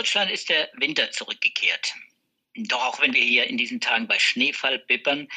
Deutschland 0.00 0.30
ist 0.30 0.48
der 0.48 0.70
Winter 0.78 1.10
zurückgekehrt. 1.10 1.92
Doch 2.56 2.82
auch 2.82 3.02
wenn 3.02 3.12
wir 3.12 3.20
hier 3.20 3.46
in 3.48 3.58
diesen 3.58 3.82
Tagen 3.82 4.08
bei 4.08 4.18
Schneefall 4.18 4.78
bippern, 4.78 5.28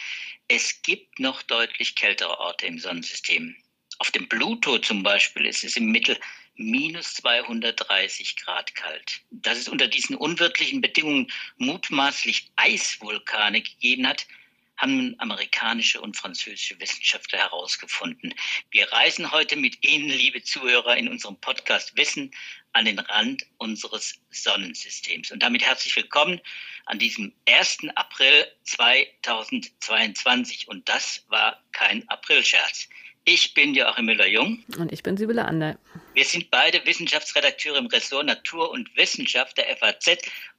es 0.47 0.81
gibt 0.83 1.19
noch 1.19 1.41
deutlich 1.41 1.95
kältere 1.95 2.39
Orte 2.39 2.67
im 2.67 2.79
Sonnensystem. 2.79 3.57
Auf 3.99 4.11
dem 4.11 4.29
Pluto 4.29 4.77
zum 4.79 5.03
Beispiel 5.03 5.45
ist 5.47 5.65
es 5.65 5.75
im 5.75 5.87
Mittel 5.87 6.17
minus 6.55 7.15
230 7.15 8.37
Grad 8.37 8.73
kalt. 8.73 9.19
Dass 9.31 9.57
es 9.57 9.67
unter 9.67 9.89
diesen 9.89 10.15
unwirtlichen 10.15 10.79
Bedingungen 10.79 11.29
mutmaßlich 11.57 12.49
Eisvulkane 12.55 13.63
gegeben 13.63 14.07
hat, 14.07 14.25
haben 14.77 15.13
amerikanische 15.17 15.99
und 15.99 16.15
französische 16.15 16.79
Wissenschaftler 16.79 17.39
herausgefunden. 17.39 18.33
Wir 18.71 18.89
reisen 18.93 19.29
heute 19.31 19.57
mit 19.57 19.85
Ihnen, 19.85 20.07
liebe 20.07 20.41
Zuhörer, 20.41 20.95
in 20.95 21.09
unserem 21.09 21.35
Podcast 21.41 21.97
Wissen 21.97 22.31
an 22.73 22.85
den 22.85 22.99
Rand 22.99 23.47
unseres 23.57 24.19
Sonnensystems. 24.31 25.31
Und 25.31 25.41
damit 25.41 25.63
herzlich 25.63 25.95
willkommen 25.95 26.41
an 26.85 26.99
diesem 26.99 27.31
1. 27.47 27.87
April 27.95 28.45
2022. 28.63 30.67
Und 30.67 30.89
das 30.89 31.23
war 31.29 31.63
kein 31.71 32.07
Aprilscherz. 32.09 32.89
Ich 33.25 33.53
bin 33.53 33.73
Joachim 33.73 34.05
Müller-Jung. 34.05 34.63
Und 34.77 34.91
ich 34.91 35.01
bin 35.01 35.15
Sibylle 35.15 35.45
Ander. 35.45 35.79
Wir 36.13 36.25
sind 36.25 36.51
beide 36.51 36.85
Wissenschaftsredakteure 36.85 37.77
im 37.77 37.85
Ressort 37.85 38.25
Natur 38.25 38.69
und 38.71 38.93
Wissenschaft 38.97 39.57
der 39.57 39.77
FAZ 39.77 40.17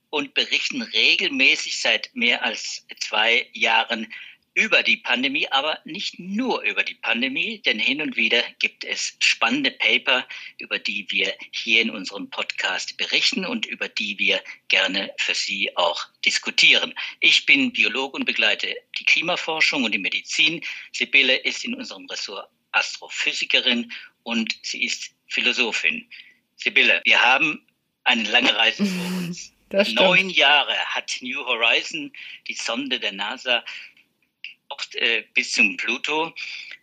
und 0.09 0.33
berichten 0.33 0.81
regelmäßig 0.81 1.81
seit 1.81 2.11
mehr 2.15 2.43
als 2.43 2.87
zwei 3.01 3.47
Jahren 3.53 4.11
über 4.55 4.83
die 4.83 4.97
Pandemie, 4.99 5.49
aber 5.49 5.79
nicht 5.85 6.19
nur 6.19 6.62
über 6.62 6.85
die 6.85 6.95
Pandemie, 6.95 7.61
denn 7.62 7.79
hin 7.79 8.01
und 8.01 8.17
wieder 8.17 8.43
gibt 8.61 8.85
es 8.85 9.17
spannende 9.19 9.73
Paper, 9.73 10.27
über 10.59 10.79
die 10.79 11.07
wir 11.11 11.35
hier 11.51 11.83
in 11.83 11.91
unserem 11.91 12.31
Podcast 12.31 12.97
berichten 12.97 13.45
und 13.45 13.67
über 13.67 13.89
die 13.89 14.19
wir 14.19 14.41
gerne 14.69 15.11
für 15.19 15.34
Sie 15.34 15.77
auch 15.77 16.06
diskutieren. 16.25 16.95
Ich 17.20 17.47
bin 17.47 17.73
Biologe 17.73 18.17
und 18.17 18.25
begleite 18.25 18.75
die 18.98 19.05
Klimaforschung 19.05 19.84
und 19.84 19.93
die 19.93 19.98
Medizin. 19.98 20.65
Sibylle 20.93 21.37
ist 21.37 21.65
in 21.65 21.75
unserem 21.75 22.06
Ressort 22.06 22.48
Astrophysikerin 22.75 23.93
und 24.23 24.56
sie 24.62 24.84
ist 24.84 25.15
Philosophin. 25.28 26.09
Sibylle, 26.56 27.00
wir 27.05 27.21
haben 27.21 27.65
eine 28.05 28.25
lange 28.31 28.55
Reise 28.55 28.84
vor 28.84 29.06
uns. 29.19 29.53
Neun 29.95 30.31
Jahre 30.31 30.77
hat 30.77 31.17
New 31.21 31.45
Horizon, 31.45 32.12
die 32.47 32.55
Sonde 32.55 33.00
der 33.00 33.12
NASA, 33.12 33.65
bis 35.34 35.53
zum 35.53 35.77
Pluto. 35.77 36.34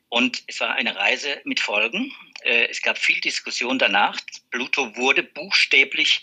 Und 0.10 0.44
es 0.48 0.60
war 0.60 0.76
eine 0.76 0.96
Reise 0.96 1.42
mit 1.46 1.62
Folgen. 1.62 2.12
Äh, 2.44 2.68
es 2.70 2.82
gab 2.82 2.98
viel 2.98 3.22
Diskussion 3.22 3.80
danach. 3.80 4.20
Pluto 4.50 4.94
wurde 4.98 5.23
buchstäblich 5.23 6.22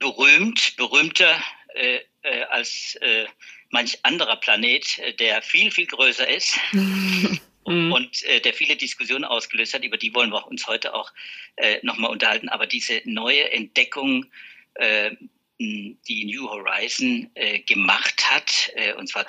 berühmt, 0.00 0.74
berühmter 0.76 1.40
äh, 1.74 2.00
äh 2.22 2.42
als 2.50 2.96
äh, 2.96 3.26
manch 3.70 3.98
anderer 4.02 4.36
Planet, 4.36 4.98
äh, 4.98 5.12
der 5.14 5.42
viel, 5.42 5.70
viel 5.70 5.86
größer 5.86 6.26
ist. 6.28 6.58
und 7.64 8.22
äh, 8.24 8.40
der 8.40 8.52
viele 8.52 8.74
Diskussionen 8.74 9.24
ausgelöst 9.24 9.74
hat, 9.74 9.84
über 9.84 9.96
die 9.96 10.12
wollen 10.14 10.30
wir 10.30 10.46
uns 10.48 10.66
heute 10.66 10.92
auch 10.92 11.12
äh, 11.56 11.78
nochmal 11.82 12.10
unterhalten. 12.10 12.48
Aber 12.48 12.66
diese 12.66 13.00
neue 13.04 13.52
Entdeckung 13.52 14.26
äh, 14.74 15.12
die 15.58 16.24
New 16.24 16.48
Horizon 16.48 17.30
äh, 17.34 17.60
gemacht 17.60 18.28
hat, 18.28 18.72
äh, 18.74 18.92
und 18.94 19.08
zwar 19.08 19.26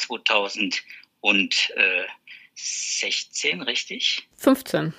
2016, 1.21 3.61
richtig? 3.61 4.27
15 4.37 4.93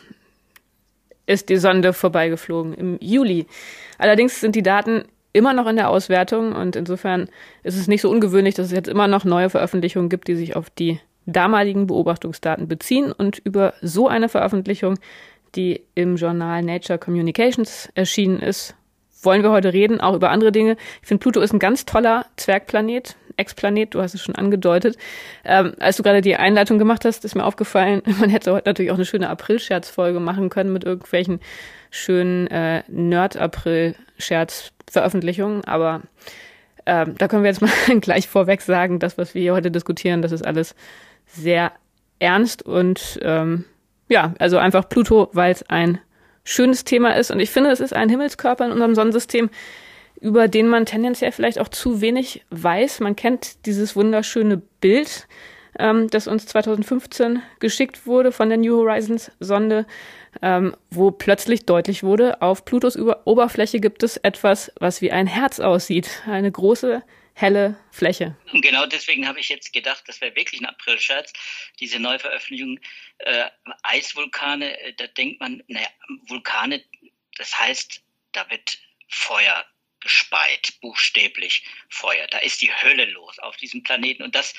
ist 1.27 1.49
die 1.49 1.57
Sonde 1.57 1.93
vorbeigeflogen 1.93 2.75
im 2.75 2.99
Juli. 3.01 3.47
Allerdings 3.99 4.41
sind 4.41 4.55
die 4.55 4.63
Daten 4.63 5.05
immer 5.33 5.53
noch 5.53 5.67
in 5.67 5.77
der 5.77 5.91
Auswertung 5.91 6.53
und 6.53 6.77
insofern 6.77 7.29
ist 7.63 7.77
es 7.77 7.89
nicht 7.89 8.01
so 8.01 8.11
ungewöhnlich, 8.11 8.55
dass 8.55 8.67
es 8.67 8.73
jetzt 8.73 8.89
immer 8.89 9.09
noch 9.09 9.25
neue 9.25 9.51
Veröffentlichungen 9.51 10.09
gibt, 10.09 10.29
die 10.29 10.37
sich 10.37 10.57
auf 10.57 10.71
die 10.71 11.01
damaligen 11.27 11.89
Beobachtungsdaten 11.89 12.69
beziehen 12.69 13.13
und 13.13 13.39
über 13.39 13.75
so 13.83 14.09
eine 14.09 14.29
Veröffentlichung, 14.29 14.99
die 15.55 15.83
im 15.95 16.17
Journal 16.17 16.63
Nature 16.63 16.99
Communications 16.99 17.91
erschienen 17.95 18.41
ist, 18.41 18.75
wollen 19.23 19.43
wir 19.43 19.51
heute 19.51 19.73
reden, 19.73 20.01
auch 20.01 20.15
über 20.15 20.31
andere 20.31 20.53
Dinge. 20.53 20.77
Ich 21.03 21.09
finde, 21.09 21.23
Pluto 21.23 21.41
ist 21.41 21.53
ein 21.53 21.59
ganz 21.59 21.85
toller 21.85 22.27
Zwergplanet, 22.37 23.17
Explanet, 23.37 23.95
du 23.95 24.03
hast 24.03 24.15
es 24.15 24.23
schon 24.23 24.35
angedeutet. 24.35 24.97
Ähm, 25.45 25.75
als 25.79 25.97
du 25.97 26.03
gerade 26.03 26.21
die 26.21 26.35
Einleitung 26.37 26.79
gemacht 26.79 27.05
hast, 27.05 27.25
ist 27.25 27.35
mir 27.35 27.45
aufgefallen, 27.45 28.03
man 28.21 28.31
hätte 28.31 28.53
heute 28.53 28.69
natürlich 28.69 28.91
auch 28.91 28.97
eine 28.97 29.05
schöne 29.05 29.31
April-Scherz-Folge 29.31 30.19
machen 30.21 30.51
können 30.51 30.73
mit 30.73 30.85
irgendwelchen 30.85 31.41
schönen 31.91 32.47
äh, 32.49 32.83
Nerd-April-Scherz-Veröffentlichungen, 32.89 35.65
aber 35.65 36.03
ähm, 36.87 37.15
da 37.19 37.29
können 37.29 37.43
wir 37.43 37.51
jetzt 37.51 37.63
mal 37.63 37.71
gleich 38.01 38.29
vorweg 38.29 38.63
sagen, 38.63 38.99
das, 38.99 39.19
was 39.19 39.35
wir 39.35 39.43
hier 39.43 39.53
heute 39.55 39.71
diskutieren, 39.71 40.23
das 40.23 40.33
ist 40.33 40.47
alles 40.47 40.75
sehr 41.27 41.73
ernst 42.19 42.63
und 42.63 43.19
ähm, 43.23 43.65
ja, 44.09 44.35
also 44.39 44.59
einfach 44.59 44.89
Pluto, 44.89 45.29
weil 45.33 45.53
es 45.53 45.69
ein 45.69 46.01
schönes 46.45 46.85
Thema 46.85 47.17
ist. 47.17 47.31
Und 47.31 47.41
ich 47.41 47.51
finde, 47.51 47.71
es 47.71 47.81
ist 47.81 47.93
ein 47.93 48.09
Himmelskörper 48.09 48.65
in 48.65 48.73
unserem 48.73 48.95
Sonnensystem, 48.95 49.51
über 50.21 50.49
den 50.49 50.69
man 50.69 50.87
tendenziell 50.87 51.33
vielleicht 51.33 51.59
auch 51.59 51.69
zu 51.69 52.01
wenig 52.01 52.45
weiß. 52.51 53.01
Man 53.01 53.17
kennt 53.17 53.67
dieses 53.67 53.97
wunderschöne 53.97 54.59
Bild, 54.81 55.29
ähm, 55.79 56.09
das 56.09 56.27
uns 56.27 56.47
2015 56.47 57.43
geschickt 57.61 58.07
wurde 58.07 58.33
von 58.33 58.49
der 58.49 58.59
New 58.59 58.77
Horizons 58.77 59.31
Sonde, 59.41 59.87
ähm, 60.43 60.77
wo 60.91 61.11
plötzlich 61.11 61.67
deutlich 61.67 62.03
wurde, 62.03 62.43
auf 62.43 62.65
Plutos 62.65 62.97
Oberfläche 62.97 63.81
gibt 63.81 64.03
es 64.03 64.17
etwas, 64.19 64.73
was 64.79 65.01
wie 65.01 65.13
ein 65.13 65.27
Herz 65.27 65.61
aussieht. 65.61 66.23
Eine 66.27 66.53
große 66.53 67.03
helle 67.37 67.79
Fläche. 67.91 68.35
Und 68.53 68.63
genau 68.63 68.87
deswegen 68.87 69.29
habe 69.29 69.41
ich 69.41 69.51
jetzt 69.51 69.73
gedacht, 69.73 70.05
das 70.07 70.23
wäre 70.23 70.35
wirklich 70.35 70.61
ein 70.61 70.67
April-Scherz, 70.67 71.35
diese 71.79 72.01
Neuveröffentlichung 72.01 72.81
äh, 73.19 73.45
Eisvulkane, 73.83 74.79
äh, 74.81 74.95
da 74.95 75.07
denkt 75.07 75.41
man, 75.41 75.63
naja, 75.69 75.89
Vulkane, 76.29 76.83
das 77.37 77.59
heißt, 77.59 78.03
da 78.33 78.49
wird 78.51 78.79
Feuer 79.09 79.67
gespeit, 80.07 80.75
buchstäblich 80.81 81.65
Feuer. 81.89 82.29
Da 82.29 82.39
ist 82.39 82.63
die 82.63 82.73
Hölle 82.73 83.07
los 83.07 83.41
auf 83.41 83.57
diesem 83.57 83.83
Planeten 83.83 84.23
und 84.23 84.37
das 84.37 84.55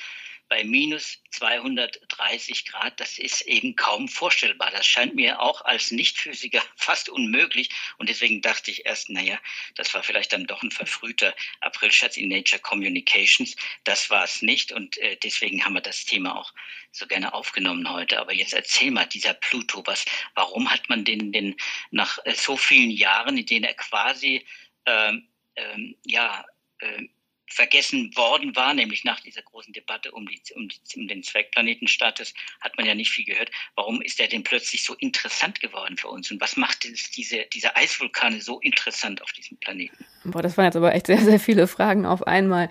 bei 0.48 0.64
minus 0.64 1.22
230 1.30 2.64
Grad, 2.64 2.98
das 3.00 3.18
ist 3.18 3.42
eben 3.42 3.76
kaum 3.76 4.08
vorstellbar. 4.08 4.70
Das 4.70 4.86
scheint 4.86 5.14
mir 5.14 5.40
auch 5.40 5.62
als 5.64 5.90
Nichtphysiker 5.90 6.62
fast 6.76 7.08
unmöglich. 7.08 7.70
Und 7.98 8.08
deswegen 8.08 8.40
dachte 8.40 8.70
ich 8.70 8.86
erst, 8.86 9.10
naja, 9.10 9.38
das 9.74 9.92
war 9.94 10.02
vielleicht 10.02 10.32
dann 10.32 10.46
doch 10.46 10.62
ein 10.62 10.70
verfrühter 10.70 11.34
Aprilscherz 11.60 12.16
in 12.16 12.28
Nature 12.28 12.60
Communications. 12.60 13.56
Das 13.84 14.10
war 14.10 14.24
es 14.24 14.42
nicht. 14.42 14.72
Und 14.72 14.96
äh, 14.98 15.16
deswegen 15.22 15.64
haben 15.64 15.74
wir 15.74 15.82
das 15.82 16.04
Thema 16.04 16.36
auch 16.36 16.54
so 16.92 17.06
gerne 17.06 17.34
aufgenommen 17.34 17.90
heute. 17.90 18.18
Aber 18.18 18.32
jetzt 18.32 18.54
erzähl 18.54 18.90
mal, 18.90 19.04
dieser 19.04 19.34
Pluto, 19.34 19.82
was, 19.86 20.06
warum 20.34 20.70
hat 20.70 20.88
man 20.88 21.04
den, 21.04 21.32
den 21.32 21.56
nach 21.90 22.18
äh, 22.24 22.34
so 22.34 22.56
vielen 22.56 22.90
Jahren, 22.90 23.36
in 23.36 23.46
denen 23.46 23.64
er 23.64 23.74
quasi, 23.74 24.46
ähm, 24.86 25.28
ähm, 25.58 25.94
ja, 26.04 26.44
äh, 26.78 27.08
vergessen 27.50 28.14
worden 28.14 28.54
war, 28.56 28.74
nämlich 28.74 29.04
nach 29.04 29.20
dieser 29.20 29.42
großen 29.42 29.72
Debatte 29.72 30.12
um, 30.12 30.26
die, 30.26 30.40
um, 30.54 30.68
die, 30.68 31.00
um 31.00 31.08
den 31.08 31.22
Zwergplanetenstatus, 31.22 32.34
hat 32.60 32.76
man 32.76 32.86
ja 32.86 32.94
nicht 32.94 33.10
viel 33.10 33.24
gehört. 33.24 33.50
Warum 33.74 34.02
ist 34.02 34.20
er 34.20 34.28
denn 34.28 34.42
plötzlich 34.42 34.82
so 34.84 34.94
interessant 34.94 35.60
geworden 35.60 35.96
für 35.96 36.08
uns? 36.08 36.30
Und 36.30 36.40
was 36.40 36.56
macht 36.56 36.84
diese, 37.16 37.46
diese 37.52 37.74
Eisvulkane 37.74 38.40
so 38.40 38.60
interessant 38.60 39.22
auf 39.22 39.32
diesem 39.32 39.56
Planeten? 39.58 40.04
Boah, 40.24 40.42
das 40.42 40.56
waren 40.56 40.66
jetzt 40.66 40.76
aber 40.76 40.94
echt 40.94 41.06
sehr, 41.06 41.18
sehr 41.18 41.40
viele 41.40 41.66
Fragen 41.66 42.06
auf 42.06 42.26
einmal. 42.26 42.68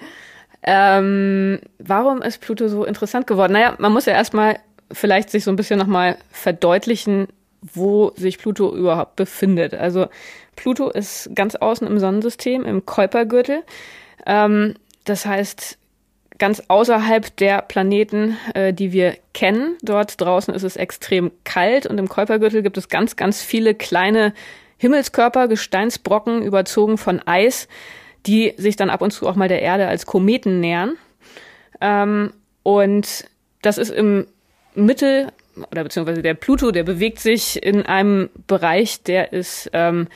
Ähm, 0.64 1.60
warum 1.80 2.22
ist 2.22 2.42
Pluto 2.42 2.68
so 2.68 2.86
interessant 2.86 3.28
geworden? 3.28 3.54
Naja, 3.54 3.76
man 3.80 3.92
muss 3.92 4.06
ja 4.06 4.14
erstmal 4.14 4.60
vielleicht 4.92 5.30
sich 5.30 5.44
so 5.44 5.52
ein 5.52 5.56
bisschen 5.56 5.80
nochmal 5.80 6.18
verdeutlichen, 6.32 7.28
wo 7.62 8.12
sich 8.16 8.38
Pluto 8.38 8.76
überhaupt 8.76 9.16
befindet. 9.16 9.74
Also 9.74 10.08
Pluto 10.56 10.90
ist 10.90 11.30
ganz 11.36 11.56
außen 11.56 11.88
im 11.88 12.00
Sonnensystem, 12.00 12.66
im 12.66 12.86
Kuipergürtel. 12.86 13.64
Ähm, 14.26 14.76
das 15.06 15.26
heißt, 15.26 15.78
ganz 16.38 16.64
außerhalb 16.68 17.36
der 17.38 17.62
Planeten, 17.62 18.38
äh, 18.54 18.74
die 18.74 18.92
wir 18.92 19.16
kennen. 19.34 19.78
Dort 19.82 20.20
draußen 20.22 20.54
ist 20.54 20.64
es 20.64 20.76
extrem 20.76 21.32
kalt 21.44 21.86
und 21.86 21.98
im 21.98 22.10
Kuipergürtel 22.10 22.62
gibt 22.62 22.78
es 22.78 22.90
ganz, 22.90 23.16
ganz 23.16 23.42
viele 23.42 23.74
kleine 23.74 24.34
Himmelskörper, 24.78 25.48
Gesteinsbrocken, 25.48 26.42
überzogen 26.42 26.98
von 26.98 27.20
Eis, 27.26 27.68
die 28.26 28.54
sich 28.58 28.76
dann 28.76 28.90
ab 28.90 29.02
und 29.02 29.12
zu 29.12 29.28
auch 29.28 29.36
mal 29.36 29.48
der 29.48 29.62
Erde 29.62 29.88
als 29.88 30.06
Kometen 30.06 30.60
nähern. 30.60 30.98
Ähm, 31.82 32.34
und 32.64 33.26
das 33.62 33.78
ist 33.78 33.90
im 33.90 34.28
Mittel, 34.76 35.32
oder 35.72 35.84
beziehungsweise 35.84 36.22
der 36.22 36.34
Pluto, 36.34 36.72
der 36.72 36.84
bewegt 36.84 37.20
sich 37.20 37.64
in 37.64 37.84
einem 37.84 38.30
Bereich, 38.48 39.04
der 39.04 39.34
ist 39.34 39.70
ähm, 39.74 40.08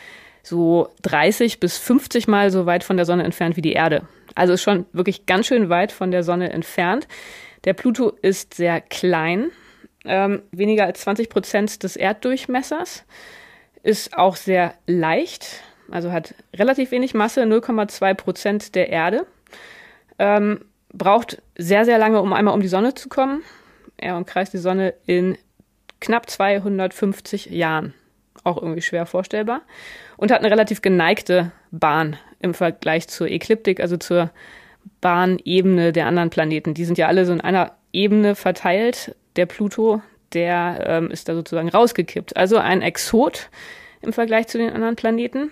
so 0.44 0.90
30 1.04 1.60
bis 1.60 1.78
50 1.78 2.28
Mal 2.28 2.52
so 2.52 2.66
weit 2.66 2.84
von 2.84 2.98
der 2.98 3.06
Sonne 3.06 3.24
entfernt 3.24 3.58
wie 3.58 3.62
die 3.62 3.74
Erde. 3.74 4.04
Also 4.36 4.54
ist 4.54 4.62
schon 4.64 4.86
wirklich 4.94 5.26
ganz 5.26 5.48
schön 5.48 5.70
weit 5.70 5.92
von 5.92 6.12
der 6.12 6.24
Sonne 6.24 6.52
entfernt. 6.52 7.08
Der 7.64 7.74
Pluto 7.74 8.10
ist 8.22 8.56
sehr 8.56 8.82
klein, 8.82 9.52
ähm, 10.06 10.42
weniger 10.52 10.86
als 10.86 11.02
20 11.02 11.30
Prozent 11.30 11.84
des 11.84 11.96
Erddurchmessers, 11.96 13.06
ist 13.84 14.18
auch 14.18 14.36
sehr 14.36 14.74
leicht. 14.88 15.62
also 15.92 16.12
hat 16.12 16.34
relativ 16.56 16.92
wenig 16.92 17.14
Masse, 17.14 17.44
0,2 17.44 18.14
Prozent 18.14 18.76
der 18.76 18.90
Erde. 18.90 19.26
Ähm, 20.18 20.66
braucht 20.94 21.42
sehr, 21.58 21.86
sehr 21.86 21.98
lange, 21.98 22.22
um 22.22 22.34
einmal 22.34 22.54
um 22.54 22.62
die 22.62 22.68
Sonne 22.68 22.94
zu 22.94 23.10
kommen. 23.10 23.44
Er 24.02 24.18
umkreist 24.18 24.54
die 24.54 24.58
Sonne 24.58 24.94
in 25.06 25.38
knapp 26.00 26.30
250 26.30 27.46
Jahren. 27.46 27.94
Auch 28.44 28.58
irgendwie 28.58 28.82
schwer 28.82 29.06
vorstellbar. 29.06 29.62
Und 30.18 30.32
hat 30.32 30.40
eine 30.40 30.52
relativ 30.52 30.82
geneigte 30.82 31.52
Bahn 31.70 32.18
im 32.40 32.54
Vergleich 32.54 33.08
zur 33.08 33.30
Ekliptik, 33.30 33.80
also 33.80 33.98
zur 33.98 34.32
Bahnebene 35.00 35.92
der 35.92 36.08
anderen 36.08 36.32
Planeten. 36.32 36.74
Die 36.74 36.86
sind 36.86 36.98
ja 36.98 37.08
alle 37.08 37.26
so 37.26 37.34
in 37.34 37.42
einer 37.42 37.74
Ebene 37.94 38.36
verteilt. 38.36 39.16
Der 39.36 39.46
Pluto, 39.46 40.02
der 40.34 40.84
ähm, 40.88 41.12
ist 41.12 41.30
da 41.30 41.36
sozusagen 41.36 41.70
rausgekippt. 41.70 42.36
Also 42.36 42.58
ein 42.58 42.82
Exot 42.82 43.50
im 44.02 44.14
Vergleich 44.14 44.48
zu 44.48 44.58
den 44.58 44.72
anderen 44.72 44.96
Planeten. 44.96 45.52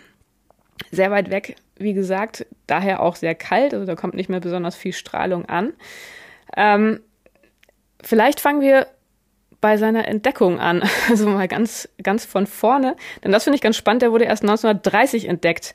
Sehr 0.90 1.12
weit 1.12 1.30
weg, 1.30 1.56
wie 1.78 1.94
gesagt, 1.94 2.48
daher 2.66 3.04
auch 3.04 3.16
sehr 3.16 3.36
kalt, 3.36 3.74
also 3.74 3.86
da 3.86 3.96
kommt 3.96 4.14
nicht 4.14 4.30
mehr 4.30 4.40
besonders 4.40 4.76
viel 4.76 4.94
Strahlung 4.94 5.46
an. 5.46 5.74
Ähm, 6.56 7.02
vielleicht 8.02 8.40
fangen 8.40 8.62
wir 8.62 8.88
bei 9.62 9.78
seiner 9.78 10.08
Entdeckung 10.08 10.60
an, 10.60 10.84
also 11.10 11.28
mal 11.28 11.48
ganz, 11.48 11.90
ganz 12.02 12.26
von 12.26 12.48
vorne, 12.48 12.96
denn 13.24 13.32
das 13.32 13.44
finde 13.44 13.56
ich 13.56 13.62
ganz 13.62 13.78
spannend, 13.78 14.02
der 14.02 14.12
wurde 14.12 14.26
erst 14.26 14.44
1930 14.44 15.28
entdeckt, 15.28 15.74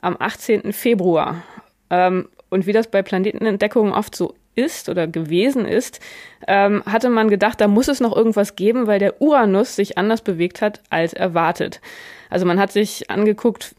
am 0.00 0.16
18. 0.18 0.72
Februar. 0.72 1.42
Ähm, 1.90 2.28
und 2.50 2.66
wie 2.66 2.72
das 2.72 2.88
bei 2.88 3.02
Planetenentdeckungen 3.02 3.92
oft 3.92 4.14
so 4.14 4.34
ist 4.54 4.88
oder 4.88 5.06
gewesen 5.06 5.64
ist, 5.64 6.00
ähm, 6.46 6.82
hatte 6.84 7.08
man 7.08 7.30
gedacht, 7.30 7.60
da 7.60 7.68
muss 7.68 7.88
es 7.88 8.00
noch 8.00 8.14
irgendwas 8.14 8.56
geben, 8.56 8.86
weil 8.86 8.98
der 8.98 9.22
Uranus 9.22 9.76
sich 9.76 9.96
anders 9.96 10.20
bewegt 10.20 10.60
hat 10.60 10.82
als 10.90 11.14
erwartet. 11.14 11.80
Also 12.28 12.44
man 12.44 12.58
hat 12.58 12.72
sich 12.72 13.10
angeguckt 13.10 13.74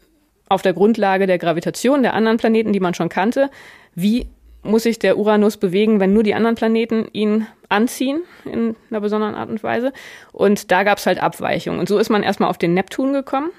auf 0.48 0.62
der 0.62 0.72
Grundlage 0.72 1.26
der 1.26 1.38
Gravitation 1.38 2.02
der 2.02 2.14
anderen 2.14 2.38
Planeten, 2.38 2.72
die 2.72 2.80
man 2.80 2.94
schon 2.94 3.08
kannte, 3.08 3.50
wie 3.94 4.26
muss 4.64 4.82
sich 4.84 4.98
der 4.98 5.18
Uranus 5.18 5.56
bewegen, 5.56 6.00
wenn 6.00 6.12
nur 6.12 6.22
die 6.22 6.34
anderen 6.34 6.56
Planeten 6.56 7.06
ihn 7.12 7.46
anziehen 7.68 8.22
in 8.44 8.76
einer 8.90 9.00
besonderen 9.00 9.34
Art 9.34 9.50
und 9.50 9.62
Weise. 9.62 9.92
Und 10.32 10.70
da 10.70 10.82
gab 10.82 10.98
es 10.98 11.06
halt 11.06 11.22
Abweichungen. 11.22 11.80
Und 11.80 11.88
so 11.88 11.98
ist 11.98 12.10
man 12.10 12.22
erstmal 12.22 12.50
auf 12.50 12.58
den 12.58 12.74
Neptun 12.74 13.12
gekommen. 13.12 13.50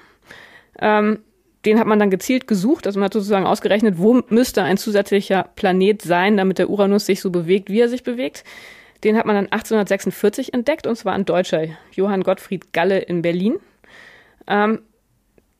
Ähm, 0.80 1.20
den 1.64 1.80
hat 1.80 1.86
man 1.86 1.98
dann 1.98 2.10
gezielt 2.10 2.46
gesucht. 2.46 2.86
Also 2.86 2.98
man 2.98 3.06
hat 3.06 3.12
sozusagen 3.12 3.46
ausgerechnet, 3.46 3.98
wo 3.98 4.22
müsste 4.28 4.62
ein 4.62 4.76
zusätzlicher 4.76 5.48
Planet 5.56 6.02
sein, 6.02 6.36
damit 6.36 6.58
der 6.58 6.70
Uranus 6.70 7.06
sich 7.06 7.20
so 7.20 7.30
bewegt, 7.30 7.70
wie 7.70 7.80
er 7.80 7.88
sich 7.88 8.04
bewegt. 8.04 8.44
Den 9.04 9.16
hat 9.16 9.26
man 9.26 9.36
dann 9.36 9.46
1846 9.46 10.54
entdeckt, 10.54 10.86
und 10.86 10.96
zwar 10.96 11.12
ein 11.12 11.24
Deutscher, 11.24 11.64
Johann 11.92 12.22
Gottfried 12.22 12.72
Galle 12.72 12.98
in 12.98 13.22
Berlin. 13.22 13.56
Ähm, 14.46 14.80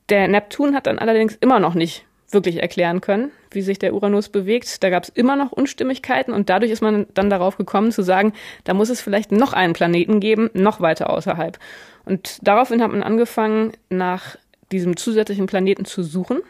der 0.08 0.28
Neptun 0.28 0.74
hat 0.74 0.86
dann 0.86 0.98
allerdings 0.98 1.36
immer 1.36 1.60
noch 1.60 1.74
nicht 1.74 2.04
wirklich 2.30 2.60
erklären 2.60 3.00
können, 3.00 3.30
wie 3.50 3.62
sich 3.62 3.78
der 3.78 3.94
Uranus 3.94 4.28
bewegt. 4.28 4.82
Da 4.82 4.90
gab 4.90 5.04
es 5.04 5.08
immer 5.10 5.36
noch 5.36 5.52
Unstimmigkeiten 5.52 6.32
und 6.32 6.50
dadurch 6.50 6.72
ist 6.72 6.82
man 6.82 7.06
dann 7.14 7.30
darauf 7.30 7.56
gekommen 7.56 7.92
zu 7.92 8.02
sagen, 8.02 8.32
da 8.64 8.74
muss 8.74 8.90
es 8.90 9.00
vielleicht 9.00 9.32
noch 9.32 9.52
einen 9.52 9.72
Planeten 9.72 10.20
geben, 10.20 10.50
noch 10.52 10.80
weiter 10.80 11.10
außerhalb. 11.10 11.58
Und 12.04 12.38
daraufhin 12.42 12.82
hat 12.82 12.90
man 12.90 13.02
angefangen, 13.02 13.72
nach 13.88 14.36
diesem 14.72 14.96
zusätzlichen 14.96 15.46
Planeten 15.46 15.84
zu 15.84 16.02
suchen. 16.02 16.40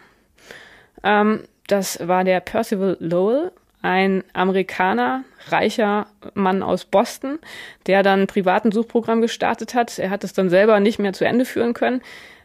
Ähm, 1.02 1.40
das 1.67 2.06
war 2.06 2.25
der 2.25 2.40
Percival 2.40 2.96
Lowell, 3.00 3.52
ein 3.82 4.25
Amerikaner, 4.32 5.25
reicher 5.49 6.06
Mann 6.34 6.62
aus 6.62 6.84
Boston, 6.84 7.38
der 7.87 8.02
dann 8.02 8.22
ein 8.22 8.26
privaten 8.26 8.72
Suchprogramm 8.72 9.20
gestartet 9.20 9.75
hat. 9.75 9.99
Er 9.99 10.11
hat 10.11 10.25
es 10.25 10.32
dann 10.32 10.50
selber 10.50 10.81
nicht 10.81 10.99
mehr 10.99 11.12
zu 11.12 11.25
Ende 11.25 11.44
führen 11.44 11.75
können. 11.75 12.02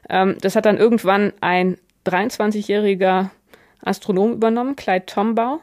Ähm, 0.10 0.38
das 0.42 0.56
hat 0.56 0.66
dann 0.66 0.78
irgendwann 0.78 1.34
ein 1.42 1.78
23-jähriger 2.06 3.30
Astronom 3.84 4.34
übernommen, 4.34 4.76
Clyde 4.76 5.06
Tombaugh. 5.06 5.60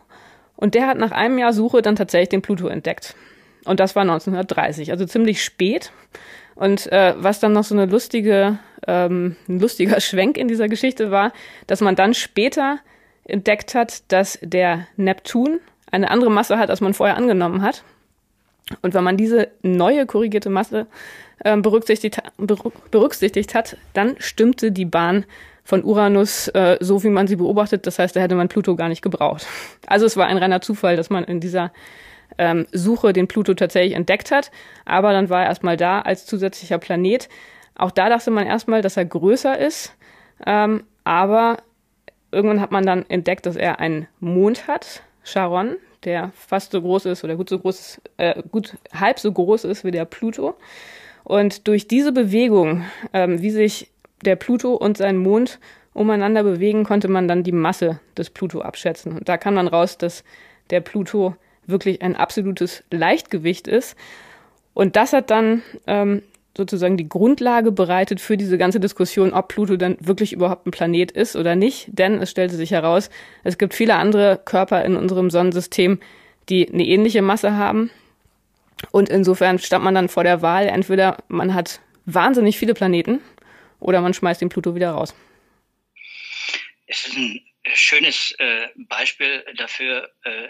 Und 0.56 0.74
der 0.74 0.86
hat 0.86 0.98
nach 0.98 1.12
einem 1.12 1.38
Jahr 1.38 1.52
Suche 1.52 1.82
dann 1.82 1.96
tatsächlich 1.96 2.30
den 2.30 2.42
Pluto 2.42 2.66
entdeckt. 2.66 3.14
Und 3.64 3.80
das 3.80 3.94
war 3.94 4.02
1930, 4.02 4.90
also 4.90 5.04
ziemlich 5.06 5.44
spät. 5.44 5.92
Und 6.54 6.90
äh, 6.90 7.14
was 7.16 7.38
dann 7.38 7.52
noch 7.52 7.64
so 7.64 7.74
eine 7.74 7.86
lustige, 7.86 8.58
ähm, 8.86 9.36
ein 9.48 9.60
lustiger 9.60 10.00
Schwenk 10.00 10.36
in 10.36 10.48
dieser 10.48 10.68
Geschichte 10.68 11.10
war, 11.10 11.32
dass 11.66 11.80
man 11.80 11.94
dann 11.94 12.14
später 12.14 12.80
entdeckt 13.24 13.74
hat, 13.74 14.10
dass 14.10 14.38
der 14.42 14.86
Neptun 14.96 15.60
eine 15.90 16.10
andere 16.10 16.30
Masse 16.30 16.58
hat, 16.58 16.70
als 16.70 16.80
man 16.80 16.94
vorher 16.94 17.16
angenommen 17.16 17.62
hat. 17.62 17.84
Und 18.82 18.94
wenn 18.94 19.04
man 19.04 19.16
diese 19.16 19.48
neue 19.62 20.06
korrigierte 20.06 20.50
Masse 20.50 20.86
äh, 21.44 21.56
berücksichtigt, 21.56 22.20
berücksichtigt 22.90 23.54
hat, 23.54 23.76
dann 23.94 24.16
stimmte 24.18 24.72
die 24.72 24.84
Bahn 24.84 25.24
von 25.68 25.84
Uranus 25.84 26.48
äh, 26.48 26.78
so, 26.80 27.04
wie 27.04 27.10
man 27.10 27.26
sie 27.26 27.36
beobachtet. 27.36 27.86
Das 27.86 27.98
heißt, 27.98 28.16
da 28.16 28.20
hätte 28.20 28.34
man 28.34 28.48
Pluto 28.48 28.74
gar 28.74 28.88
nicht 28.88 29.02
gebraucht. 29.02 29.46
Also 29.86 30.06
es 30.06 30.16
war 30.16 30.26
ein 30.26 30.38
reiner 30.38 30.62
Zufall, 30.62 30.96
dass 30.96 31.10
man 31.10 31.24
in 31.24 31.40
dieser 31.40 31.72
ähm, 32.38 32.66
Suche 32.72 33.12
den 33.12 33.28
Pluto 33.28 33.52
tatsächlich 33.52 33.94
entdeckt 33.94 34.30
hat. 34.30 34.50
Aber 34.86 35.12
dann 35.12 35.28
war 35.28 35.42
er 35.42 35.48
erstmal 35.48 35.76
da 35.76 36.00
als 36.00 36.24
zusätzlicher 36.24 36.78
Planet. 36.78 37.28
Auch 37.74 37.90
da 37.90 38.08
dachte 38.08 38.30
man 38.30 38.46
erstmal, 38.46 38.80
dass 38.80 38.96
er 38.96 39.04
größer 39.04 39.58
ist. 39.58 39.94
Ähm, 40.46 40.84
aber 41.04 41.58
irgendwann 42.32 42.62
hat 42.62 42.70
man 42.70 42.86
dann 42.86 43.04
entdeckt, 43.10 43.44
dass 43.44 43.56
er 43.56 43.78
einen 43.78 44.08
Mond 44.20 44.68
hat, 44.68 45.02
Charon, 45.22 45.76
der 46.04 46.32
fast 46.34 46.72
so 46.72 46.80
groß 46.80 47.04
ist 47.06 47.24
oder 47.24 47.36
gut 47.36 47.50
so 47.50 47.58
groß, 47.58 48.00
äh, 48.16 48.42
gut 48.50 48.78
halb 48.94 49.18
so 49.18 49.30
groß 49.30 49.64
ist 49.64 49.84
wie 49.84 49.90
der 49.90 50.06
Pluto. 50.06 50.54
Und 51.24 51.68
durch 51.68 51.88
diese 51.88 52.12
Bewegung, 52.12 52.86
ähm, 53.12 53.42
wie 53.42 53.50
sich 53.50 53.90
der 54.24 54.36
Pluto 54.36 54.74
und 54.74 54.96
sein 54.96 55.16
Mond 55.16 55.58
umeinander 55.94 56.42
bewegen, 56.42 56.84
konnte 56.84 57.08
man 57.08 57.28
dann 57.28 57.42
die 57.42 57.52
Masse 57.52 58.00
des 58.16 58.30
Pluto 58.30 58.60
abschätzen. 58.60 59.12
Und 59.12 59.28
da 59.28 59.36
kam 59.36 59.56
dann 59.56 59.68
raus, 59.68 59.98
dass 59.98 60.24
der 60.70 60.80
Pluto 60.80 61.34
wirklich 61.66 62.02
ein 62.02 62.16
absolutes 62.16 62.84
Leichtgewicht 62.90 63.68
ist. 63.68 63.96
Und 64.74 64.96
das 64.96 65.12
hat 65.12 65.30
dann 65.30 65.62
ähm, 65.86 66.22
sozusagen 66.56 66.96
die 66.96 67.08
Grundlage 67.08 67.72
bereitet 67.72 68.20
für 68.20 68.36
diese 68.36 68.58
ganze 68.58 68.80
Diskussion, 68.80 69.32
ob 69.32 69.48
Pluto 69.48 69.76
dann 69.76 69.96
wirklich 70.00 70.32
überhaupt 70.32 70.66
ein 70.66 70.70
Planet 70.70 71.10
ist 71.10 71.36
oder 71.36 71.56
nicht. 71.56 71.88
Denn 71.90 72.22
es 72.22 72.30
stellte 72.30 72.56
sich 72.56 72.70
heraus, 72.70 73.10
es 73.44 73.58
gibt 73.58 73.74
viele 73.74 73.96
andere 73.96 74.40
Körper 74.44 74.84
in 74.84 74.96
unserem 74.96 75.30
Sonnensystem, 75.30 75.98
die 76.48 76.72
eine 76.72 76.86
ähnliche 76.86 77.22
Masse 77.22 77.56
haben, 77.56 77.90
und 78.90 79.08
insofern 79.08 79.58
stand 79.58 79.84
man 79.84 79.94
dann 79.94 80.08
vor 80.08 80.24
der 80.24 80.42
Wahl, 80.42 80.66
entweder 80.66 81.18
man 81.28 81.54
hat 81.54 81.80
wahnsinnig 82.06 82.58
viele 82.58 82.74
Planeten 82.74 83.20
oder 83.80 84.00
man 84.00 84.14
schmeißt 84.14 84.40
den 84.40 84.48
Pluto 84.48 84.74
wieder 84.74 84.90
raus. 84.92 85.14
Es 86.86 87.06
ist 87.06 87.16
ein 87.16 87.40
schönes 87.74 88.32
äh, 88.38 88.68
Beispiel 88.76 89.44
dafür, 89.56 90.10
äh, 90.24 90.48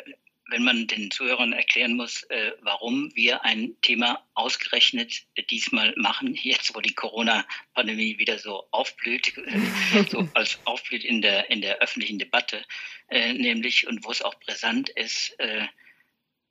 wenn 0.51 0.65
man 0.65 0.87
den 0.87 1.11
Zuhörern 1.11 1.53
erklären 1.53 1.97
muss, 1.97 2.23
äh, 2.25 2.53
warum 2.63 3.15
wir 3.15 3.45
ein 3.45 3.77
Thema 3.83 4.25
ausgerechnet 4.35 5.27
diesmal 5.51 5.93
machen, 5.97 6.35
jetzt 6.35 6.75
wo 6.75 6.81
die 6.81 6.95
Corona-Pandemie 6.95 8.19
wieder 8.19 8.39
so 8.39 8.67
aufblüht, 8.71 9.37
äh, 9.37 10.05
so 10.09 10.29
als 10.35 10.59
aufblüht 10.65 11.05
in 11.05 11.21
der, 11.21 11.51
in 11.51 11.61
der 11.61 11.79
öffentlichen 11.79 12.19
Debatte, 12.19 12.65
äh, 13.11 13.33
nämlich 13.35 13.87
und 13.87 14.05
wo 14.05 14.11
es 14.11 14.23
auch 14.23 14.35
brisant 14.41 14.89
ist, 14.91 15.39
äh, 15.39 15.67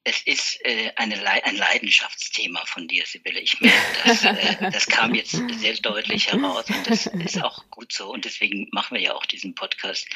es 0.08 0.22
ist 0.22 0.66
äh, 0.66 0.90
eine 0.96 1.16
Le 1.16 1.44
ein 1.44 1.58
Leidenschaftsthema 1.58 2.66
von 2.66 2.88
dir, 2.88 3.06
Sibylle. 3.06 3.42
Ich 3.42 3.60
merke 3.60 3.78
das. 4.06 4.24
Äh, 4.24 4.58
das 4.72 4.88
kam 4.88 5.14
jetzt 5.14 5.32
sehr 5.60 5.74
deutlich 5.74 6.32
heraus 6.32 6.66
und 6.70 6.90
das 6.90 7.08
ist 7.08 7.44
auch 7.44 7.70
gut 7.72 7.92
so. 7.92 8.14
Und 8.14 8.24
deswegen 8.24 8.70
machen 8.72 8.96
wir 8.96 9.02
ja 9.02 9.14
auch 9.14 9.26
diesen 9.26 9.54
Podcast 9.54 10.08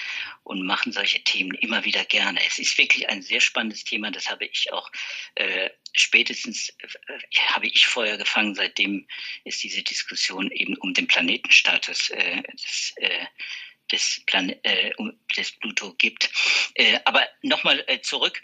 und 0.43 0.65
machen 0.65 0.93
solche 0.93 1.21
Themen 1.25 1.55
immer 1.55 1.83
wieder 1.83 2.05
gerne. 2.05 2.39
Es 2.47 2.57
ist 2.57 2.77
wirklich 2.77 3.09
ein 3.09 3.21
sehr 3.21 3.41
spannendes 3.41 3.83
Thema. 3.83 4.11
Das 4.11 4.29
habe 4.29 4.45
ich 4.45 4.71
auch 4.71 4.89
äh, 5.35 5.69
spätestens, 5.91 6.69
äh, 6.69 7.37
habe 7.47 7.67
ich 7.67 7.85
vorher 7.85 8.17
gefangen. 8.17 8.55
Seitdem 8.55 9.05
ist 9.43 9.61
diese 9.61 9.83
Diskussion 9.83 10.51
eben 10.51 10.77
um 10.77 10.93
den 10.93 11.07
Planetenstatus 11.07 12.11
äh, 12.11 12.43
des, 12.53 12.93
äh, 12.95 13.25
des, 13.91 14.21
Plan 14.25 14.55
des 15.35 15.51
Pluto 15.59 15.93
gibt. 15.95 16.31
Aber 17.03 17.27
nochmal 17.41 17.83
zurück 18.03 18.41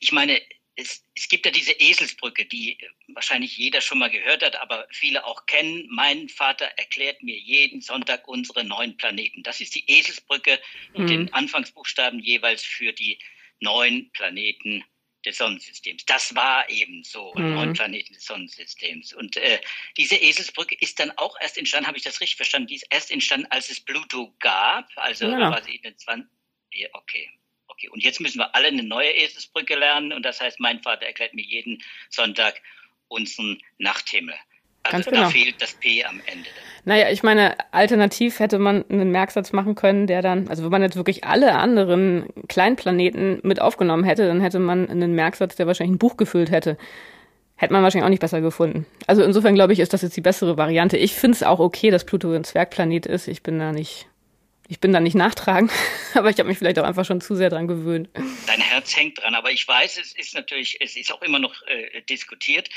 ich 0.00 0.12
meine, 0.12 0.40
es, 0.78 1.04
es, 1.16 1.28
gibt 1.28 1.44
ja 1.44 1.50
diese 1.50 1.72
Eselsbrücke, 1.72 2.44
die 2.44 2.78
wahrscheinlich 3.08 3.56
jeder 3.58 3.80
schon 3.80 3.98
mal 3.98 4.10
gehört 4.10 4.44
hat, 4.44 4.56
aber 4.56 4.86
viele 4.90 5.24
auch 5.24 5.44
kennen. 5.46 5.88
Mein 5.90 6.28
Vater 6.28 6.66
erklärt 6.76 7.22
mir 7.22 7.36
jeden 7.36 7.80
Sonntag 7.80 8.28
unsere 8.28 8.62
neun 8.62 8.96
Planeten. 8.96 9.42
Das 9.42 9.60
ist 9.60 9.74
die 9.74 9.84
Eselsbrücke 9.90 10.60
mit 10.92 11.02
mhm. 11.02 11.06
den 11.08 11.32
Anfangsbuchstaben 11.32 12.20
jeweils 12.20 12.62
für 12.62 12.92
die 12.92 13.18
neun 13.58 14.08
Planeten 14.12 14.84
des 15.24 15.38
Sonnensystems. 15.38 16.04
Das 16.06 16.34
war 16.36 16.70
eben 16.70 17.02
so, 17.02 17.34
mhm. 17.34 17.54
neun 17.54 17.72
Planeten 17.72 18.14
des 18.14 18.24
Sonnensystems. 18.24 19.12
Und 19.12 19.36
äh, 19.36 19.60
diese 19.96 20.14
Eselsbrücke 20.14 20.76
ist 20.76 21.00
dann 21.00 21.10
auch 21.12 21.36
erst 21.40 21.58
entstanden, 21.58 21.88
habe 21.88 21.98
ich 21.98 22.04
das 22.04 22.20
richtig 22.20 22.36
verstanden, 22.36 22.68
die 22.68 22.76
ist 22.76 22.86
erst 22.90 23.10
entstanden, 23.10 23.46
als 23.50 23.68
es 23.68 23.80
Pluto 23.80 24.32
gab, 24.38 24.88
also 24.94 25.26
ja. 25.26 25.50
quasi 25.50 25.72
in 25.72 25.82
den 25.82 25.98
20. 25.98 26.30
Ja, 26.72 26.88
okay. 26.92 27.30
Okay, 27.78 27.88
und 27.90 28.02
jetzt 28.02 28.20
müssen 28.20 28.38
wir 28.38 28.56
alle 28.56 28.68
eine 28.68 28.82
neue 28.82 29.10
Eselsbrücke 29.10 29.76
lernen. 29.76 30.12
Und 30.12 30.24
das 30.24 30.40
heißt, 30.40 30.58
mein 30.58 30.80
Vater 30.80 31.06
erklärt 31.06 31.34
mir 31.34 31.44
jeden 31.44 31.80
Sonntag 32.10 32.60
unseren 33.06 33.58
Nachthimmel. 33.78 34.34
Also 34.82 34.96
Ganz 34.96 35.06
genau. 35.06 35.22
da 35.22 35.30
fehlt 35.30 35.62
das 35.62 35.74
P 35.74 36.04
am 36.04 36.20
Ende. 36.26 36.48
Naja, 36.84 37.10
ich 37.10 37.22
meine, 37.22 37.56
alternativ 37.72 38.40
hätte 38.40 38.58
man 38.58 38.84
einen 38.88 39.12
Merksatz 39.12 39.52
machen 39.52 39.76
können, 39.76 40.08
der 40.08 40.22
dann, 40.22 40.48
also 40.48 40.64
wenn 40.64 40.70
man 40.70 40.82
jetzt 40.82 40.96
wirklich 40.96 41.22
alle 41.22 41.54
anderen 41.54 42.26
Kleinplaneten 42.48 43.40
mit 43.44 43.60
aufgenommen 43.60 44.02
hätte, 44.02 44.26
dann 44.26 44.40
hätte 44.40 44.58
man 44.58 44.88
einen 44.88 45.14
Merksatz, 45.14 45.54
der 45.54 45.68
wahrscheinlich 45.68 45.94
ein 45.94 45.98
Buch 45.98 46.16
gefüllt 46.16 46.50
hätte. 46.50 46.78
Hätte 47.54 47.72
man 47.72 47.82
wahrscheinlich 47.84 48.06
auch 48.06 48.10
nicht 48.10 48.20
besser 48.20 48.40
gefunden. 48.40 48.86
Also 49.06 49.22
insofern 49.22 49.54
glaube 49.54 49.72
ich, 49.72 49.78
ist 49.78 49.92
das 49.92 50.02
jetzt 50.02 50.16
die 50.16 50.20
bessere 50.20 50.56
Variante. 50.56 50.96
Ich 50.96 51.14
finde 51.14 51.36
es 51.36 51.42
auch 51.44 51.60
okay, 51.60 51.90
dass 51.90 52.04
Pluto 52.04 52.32
ein 52.32 52.44
Zwergplanet 52.44 53.06
ist. 53.06 53.28
Ich 53.28 53.42
bin 53.44 53.58
da 53.60 53.70
nicht 53.70 54.07
ich 54.68 54.80
bin 54.80 54.92
da 54.92 55.00
nicht 55.00 55.14
nachtragend, 55.14 55.72
aber 56.14 56.30
ich 56.30 56.38
habe 56.38 56.48
mich 56.48 56.58
vielleicht 56.58 56.78
auch 56.78 56.84
einfach 56.84 57.04
schon 57.04 57.20
zu 57.20 57.34
sehr 57.34 57.50
dran 57.50 57.66
gewöhnt. 57.66 58.10
Dein 58.46 58.60
Herz 58.60 58.94
hängt 58.94 59.20
dran, 59.20 59.34
aber 59.34 59.50
ich 59.50 59.66
weiß, 59.66 59.98
es 59.98 60.12
ist 60.12 60.34
natürlich, 60.34 60.76
es 60.80 60.94
ist 60.94 61.10
auch 61.10 61.22
immer 61.22 61.38
noch 61.38 61.54
äh, 61.66 62.02
diskutiert 62.02 62.68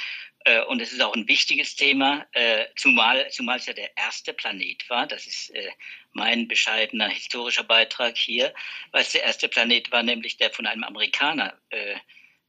äh, 0.45 0.61
und 0.63 0.81
es 0.81 0.93
ist 0.93 1.01
auch 1.01 1.13
ein 1.13 1.27
wichtiges 1.27 1.75
Thema, 1.75 2.25
äh, 2.31 2.65
zumal, 2.77 3.29
zumal 3.29 3.57
es 3.57 3.65
ja 3.65 3.73
der 3.73 3.95
erste 3.97 4.33
Planet 4.33 4.89
war. 4.89 5.05
Das 5.05 5.27
ist 5.27 5.53
äh, 5.53 5.69
mein 6.13 6.47
bescheidener 6.47 7.09
historischer 7.09 7.63
Beitrag 7.63 8.17
hier, 8.17 8.53
weil 8.91 9.01
es 9.01 9.11
der 9.11 9.23
erste 9.23 9.49
Planet 9.49 9.91
war, 9.91 10.01
nämlich 10.01 10.37
der 10.37 10.49
von 10.51 10.65
einem 10.65 10.85
Amerikaner 10.85 11.53
äh, 11.71 11.95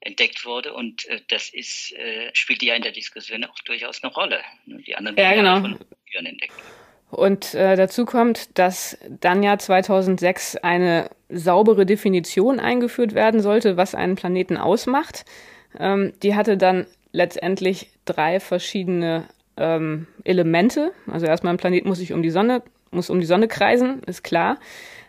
entdeckt 0.01 0.45
wurde 0.45 0.73
und 0.73 1.05
äh, 1.07 1.21
das 1.29 1.49
ist, 1.49 1.95
spielt 2.33 2.63
ja 2.63 2.75
in 2.75 2.83
der 2.83 2.93
Diskussion 2.93 3.45
auch 3.45 3.59
durchaus 3.61 4.03
eine 4.03 4.13
Rolle. 4.13 4.43
Die 4.67 4.95
anderen 4.97 5.17
ja, 5.17 5.33
genau. 5.35 5.61
von 5.61 6.27
entdeckt. 6.27 6.55
Und 7.13 7.53
äh, 7.53 7.77
dazu 7.77 8.07
kommt, 8.07 8.59
dass 8.59 8.97
dann 9.21 9.43
ja 9.43 9.59
2006 9.59 10.57
eine 10.57 11.11
saubere 11.29 11.85
Definition 11.85 12.59
eingeführt 12.59 13.15
werden 13.15 13.43
sollte, 13.43 13.77
was 13.77 13.95
einen 13.95 14.15
Planeten 14.15 14.57
ausmacht. 14.57 15.27
Ähm, 15.79 16.15
die 16.23 16.35
hatte 16.35 16.57
dann 16.57 16.87
letztendlich 17.13 17.91
drei 18.07 18.41
verschiedene 18.41 19.25
ähm, 19.59 20.07
Elemente. 20.25 20.93
Also 21.07 21.27
erstmal 21.27 21.53
ein 21.53 21.59
Planet 21.59 21.85
muss 21.85 21.99
sich 21.99 22.15
um 22.15 22.23
die 22.23 22.31
Sonne, 22.31 22.63
muss 22.91 23.11
um 23.11 23.21
die 23.21 23.27
Sonne 23.27 23.47
kreisen, 23.47 24.03
ist 24.07 24.25
klar. 24.25 24.57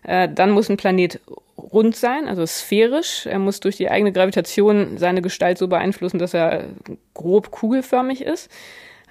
Äh, 0.04 0.28
dann 0.28 0.52
muss 0.52 0.68
ein 0.68 0.76
Planet 0.76 1.22
rund 1.58 1.96
sein, 1.96 2.28
also 2.28 2.46
sphärisch. 2.46 3.28
Er 3.28 3.40
muss 3.40 3.62
durch 3.62 3.78
die 3.78 3.90
eigene 3.90 4.12
Gravitation 4.12 4.98
seine 4.98 5.22
Gestalt 5.22 5.58
so 5.58 5.70
beeinflussen, 5.70 6.20
dass 6.20 6.34
er 6.34 6.66
grob 7.14 7.50
kugelförmig 7.52 8.26
ist. 8.26 8.52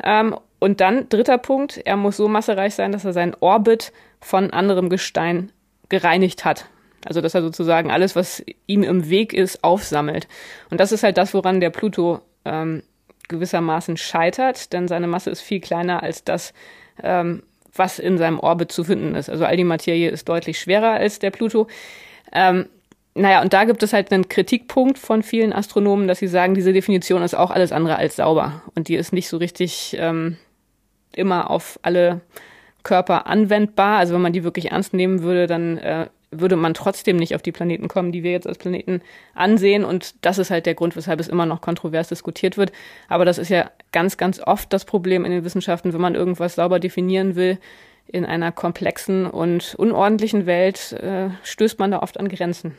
Ähm, 0.05 0.37
und 0.63 0.81
dann, 0.81 1.09
dritter 1.09 1.39
Punkt, 1.39 1.81
er 1.85 1.97
muss 1.97 2.17
so 2.17 2.29
massereich 2.29 2.77
sein, 2.77 2.93
dass 2.93 3.05
er 3.05 3.13
seinen 3.13 3.35
Orbit 3.41 3.93
von 4.21 4.53
anderem 4.53 4.91
Gestein 4.91 5.51
gereinigt 5.89 6.45
hat. 6.45 6.67
Also, 7.05 7.21
dass 7.21 7.35
er 7.35 7.43
sozusagen 7.43 7.91
alles, 7.91 8.15
was 8.15 8.45
ihm 8.69 8.85
im 8.85 9.11
Weg 9.11 9.33
ist, 9.33 9.65
aufsammelt. 9.65 10.29
Und 10.71 10.79
das 10.79 10.93
ist 10.93 11.03
halt 11.03 11.19
das, 11.19 11.35
woran 11.35 11.59
der 11.59 11.71
Pluto 11.71 12.21
ähm, 12.45 12.85
gewissermaßen 13.27 13.97
scheitert, 13.97 14.73
denn 14.73 14.87
seine 14.87 15.09
Masse 15.09 15.31
ist 15.31 15.41
viel 15.41 15.59
kleiner 15.59 16.01
als 16.05 16.23
das, 16.23 16.55
ähm, 17.03 17.43
was 17.75 17.99
in 17.99 18.17
seinem 18.17 18.39
Orbit 18.39 18.71
zu 18.71 18.85
finden 18.85 19.17
ist. 19.17 19.31
Also 19.31 19.45
all 19.45 19.57
die 19.57 19.65
Materie 19.65 20.11
ist 20.11 20.29
deutlich 20.29 20.61
schwerer 20.61 20.93
als 20.93 21.19
der 21.19 21.33
Pluto. 21.33 21.67
Ähm, 22.33 22.69
naja, 23.15 23.43
und 23.43 23.53
da 23.53 23.65
gibt 23.65 23.83
es 23.83 23.93
halt 23.93 24.13
einen 24.13 24.29
Kritikpunkt 24.29 24.97
von 24.97 25.25
vielen 25.25 25.53
Astronomen, 25.53 26.07
dass 26.07 26.21
sie 26.21 26.29
sagen, 26.29 26.55
diese 26.55 26.73
Definition 26.73 27.23
ist 27.23 27.35
auch 27.35 27.51
alles 27.51 27.73
andere 27.73 27.97
als 27.97 28.15
sauber 28.15 28.63
und 28.77 28.87
die 28.87 28.95
ist 28.95 29.13
nicht 29.13 29.29
so 29.29 29.39
richtig 29.39 29.97
ähm, 29.99 30.37
immer 31.17 31.51
auf 31.51 31.79
alle 31.83 32.21
Körper 32.83 33.27
anwendbar. 33.27 33.99
Also 33.99 34.15
wenn 34.15 34.23
man 34.23 34.33
die 34.33 34.45
wirklich 34.45 34.71
ernst 34.73 34.95
nehmen 34.95 35.23
würde, 35.23 35.47
dann 35.47 35.79
äh, 35.79 36.09
würde 36.33 36.57
man 36.57 36.75
trotzdem 36.75 37.17
nicht 37.17 37.35
auf 37.35 37.43
die 37.43 37.53
Planeten 37.53 37.89
kommen, 37.89 38.11
die 38.11 38.23
wir 38.23 38.33
jetzt 38.33 38.47
als 38.47 38.59
Planeten 38.59 39.03
ansehen. 39.35 39.85
Und 39.85 40.15
das 40.25 40.39
ist 40.39 40.51
halt 40.51 40.67
der 40.67 40.75
Grund, 40.75 40.97
weshalb 40.97 41.21
es 41.21 41.29
immer 41.29 41.47
noch 41.47 41.61
kontrovers 41.61 42.09
diskutiert 42.09 42.57
wird. 42.57 42.73
Aber 43.09 43.25
das 43.25 43.39
ist 43.39 43.51
ja 43.51 43.71
ganz, 43.93 44.17
ganz 44.17 44.41
oft 44.41 44.73
das 44.73 44.85
Problem 44.85 45.25
in 45.25 45.31
den 45.31 45.45
Wissenschaften, 45.45 45.93
wenn 45.93 46.01
man 46.01 46.15
irgendwas 46.15 46.57
sauber 46.57 46.81
definieren 46.81 47.37
will, 47.37 47.59
in 48.09 48.25
einer 48.25 48.51
komplexen 48.51 49.27
und 49.27 49.75
unordentlichen 49.77 50.47
Welt 50.47 50.93
äh, 50.93 51.31
stößt 51.45 51.79
man 51.79 51.93
da 51.93 52.01
oft 52.01 52.19
an 52.19 52.29
Grenzen. 52.29 52.77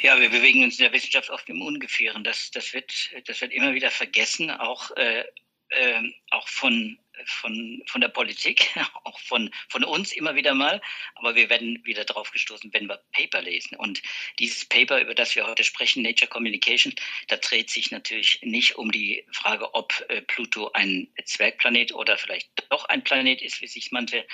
Ja, 0.00 0.20
wir 0.20 0.30
bewegen 0.30 0.62
uns 0.62 0.78
in 0.78 0.84
der 0.84 0.92
Wissenschaft 0.92 1.30
oft 1.30 1.48
im 1.48 1.60
Ungefähren. 1.60 2.22
Das, 2.22 2.50
das, 2.52 2.72
wird, 2.72 3.10
das 3.26 3.40
wird 3.40 3.52
immer 3.52 3.74
wieder 3.74 3.90
vergessen, 3.90 4.50
auch, 4.50 4.96
äh, 4.96 5.24
äh, 5.70 6.02
auch 6.30 6.46
von 6.46 6.98
von, 7.26 7.82
von 7.86 8.00
der 8.00 8.08
Politik, 8.08 8.70
auch 9.04 9.18
von, 9.20 9.50
von 9.68 9.84
uns 9.84 10.12
immer 10.12 10.34
wieder 10.34 10.54
mal. 10.54 10.80
Aber 11.14 11.34
wir 11.34 11.50
werden 11.50 11.84
wieder 11.84 12.04
drauf 12.04 12.30
gestoßen, 12.30 12.72
wenn 12.72 12.88
wir 12.88 13.00
Paper 13.12 13.42
lesen. 13.42 13.76
Und 13.76 14.02
dieses 14.38 14.64
Paper, 14.64 15.00
über 15.00 15.14
das 15.14 15.34
wir 15.34 15.46
heute 15.46 15.64
sprechen, 15.64 16.02
Nature 16.02 16.28
Communication, 16.28 16.94
da 17.28 17.36
dreht 17.36 17.70
sich 17.70 17.90
natürlich 17.90 18.40
nicht 18.42 18.76
um 18.76 18.90
die 18.90 19.24
Frage, 19.32 19.74
ob 19.74 20.04
äh, 20.08 20.22
Pluto 20.22 20.70
ein 20.72 21.08
Zwergplanet 21.24 21.92
oder 21.92 22.16
vielleicht 22.18 22.50
doch 22.70 22.84
ein 22.86 23.04
Planet 23.04 23.42
ist, 23.42 23.60
wie 23.60 23.68
sich 23.68 23.90
manche 23.90 24.26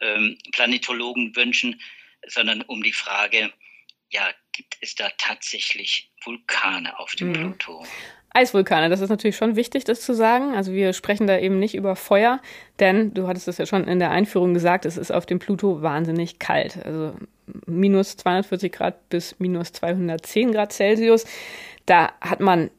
ähm, 0.00 0.38
Planetologen 0.52 1.34
wünschen, 1.36 1.80
sondern 2.26 2.62
um 2.62 2.82
die 2.82 2.92
Frage, 2.92 3.52
ja, 4.10 4.32
gibt 4.52 4.76
es 4.80 4.94
da 4.94 5.10
tatsächlich 5.18 6.10
Vulkane 6.22 6.98
auf 6.98 7.14
dem 7.16 7.28
mhm. 7.28 7.32
Pluto? 7.32 7.86
Eisvulkane, 8.36 8.88
das 8.88 9.00
ist 9.00 9.10
natürlich 9.10 9.36
schon 9.36 9.54
wichtig, 9.54 9.84
das 9.84 10.00
zu 10.00 10.12
sagen. 10.12 10.54
Also 10.54 10.72
wir 10.72 10.92
sprechen 10.92 11.28
da 11.28 11.38
eben 11.38 11.60
nicht 11.60 11.76
über 11.76 11.94
Feuer, 11.94 12.40
denn 12.80 13.14
du 13.14 13.28
hattest 13.28 13.46
es 13.46 13.58
ja 13.58 13.64
schon 13.64 13.84
in 13.86 14.00
der 14.00 14.10
Einführung 14.10 14.54
gesagt, 14.54 14.84
es 14.86 14.96
ist 14.96 15.12
auf 15.12 15.24
dem 15.24 15.38
Pluto 15.38 15.82
wahnsinnig 15.82 16.40
kalt. 16.40 16.84
Also 16.84 17.12
minus 17.66 18.16
240 18.16 18.72
Grad 18.72 19.08
bis 19.08 19.36
minus 19.38 19.72
210 19.72 20.50
Grad 20.50 20.72
Celsius. 20.72 21.26
Da 21.86 22.10
hat 22.20 22.40
man 22.40 22.70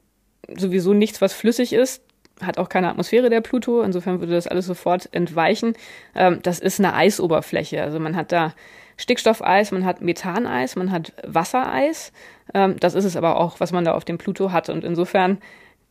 sowieso 0.57 0.93
nichts, 0.93 1.21
was 1.21 1.31
flüssig 1.31 1.71
ist. 1.71 2.03
Hat 2.41 2.57
auch 2.57 2.67
keine 2.67 2.89
Atmosphäre 2.89 3.29
der 3.29 3.39
Pluto, 3.39 3.81
insofern 3.81 4.19
würde 4.19 4.33
das 4.33 4.47
alles 4.47 4.65
sofort 4.65 5.07
entweichen. 5.13 5.73
Ähm, 6.15 6.39
das 6.43 6.59
ist 6.59 6.81
eine 6.81 6.93
Eisoberfläche. 6.95 7.81
Also 7.81 8.01
man 8.01 8.17
hat 8.17 8.33
da 8.33 8.53
Stickstoffeis, 8.97 9.71
man 9.71 9.85
hat 9.85 10.01
Methaneis, 10.01 10.75
man 10.75 10.91
hat 10.91 11.13
Wassereis. 11.25 12.11
Ähm, 12.53 12.77
das 12.79 12.95
ist 12.95 13.05
es 13.05 13.15
aber 13.15 13.37
auch, 13.37 13.59
was 13.59 13.71
man 13.71 13.85
da 13.85 13.93
auf 13.93 14.05
dem 14.05 14.17
Pluto 14.17 14.51
hat. 14.51 14.69
Und 14.69 14.83
insofern 14.83 15.39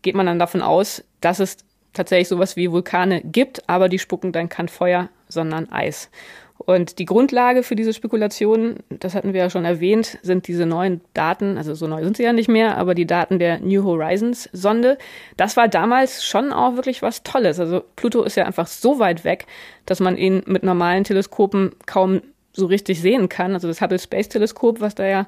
geht 0.02 0.14
man 0.14 0.26
dann 0.26 0.38
davon 0.38 0.62
aus, 0.62 1.04
dass 1.20 1.40
es 1.40 1.58
tatsächlich 1.92 2.28
sowas 2.28 2.56
wie 2.56 2.70
Vulkane 2.70 3.22
gibt, 3.22 3.68
aber 3.68 3.88
die 3.88 3.98
spucken 3.98 4.32
dann 4.32 4.48
kein 4.48 4.68
Feuer, 4.68 5.08
sondern 5.28 5.70
Eis. 5.70 6.10
Und 6.58 6.98
die 6.98 7.04
Grundlage 7.04 7.62
für 7.62 7.74
diese 7.74 7.92
Spekulationen, 7.92 8.78
das 8.88 9.14
hatten 9.14 9.32
wir 9.32 9.40
ja 9.40 9.50
schon 9.50 9.64
erwähnt, 9.64 10.18
sind 10.22 10.46
diese 10.46 10.66
neuen 10.66 11.00
Daten, 11.12 11.58
also 11.58 11.74
so 11.74 11.88
neu 11.88 12.02
sind 12.04 12.16
sie 12.16 12.22
ja 12.22 12.32
nicht 12.32 12.48
mehr, 12.48 12.78
aber 12.78 12.94
die 12.94 13.06
Daten 13.06 13.38
der 13.38 13.58
New 13.58 13.84
Horizons 13.84 14.48
Sonde. 14.52 14.96
Das 15.36 15.56
war 15.56 15.68
damals 15.68 16.24
schon 16.24 16.52
auch 16.52 16.76
wirklich 16.76 17.02
was 17.02 17.22
Tolles. 17.22 17.58
Also 17.58 17.82
Pluto 17.96 18.22
ist 18.22 18.36
ja 18.36 18.46
einfach 18.46 18.68
so 18.68 18.98
weit 18.98 19.24
weg, 19.24 19.46
dass 19.84 20.00
man 20.00 20.16
ihn 20.16 20.42
mit 20.46 20.62
normalen 20.62 21.04
Teleskopen 21.04 21.72
kaum 21.86 22.22
so 22.54 22.66
richtig 22.66 23.00
sehen 23.00 23.28
kann. 23.28 23.54
Also 23.54 23.68
das 23.68 23.80
Hubble 23.80 23.98
Space 23.98 24.28
Teleskop, 24.28 24.80
was 24.80 24.94
da 24.94 25.04
ja 25.06 25.26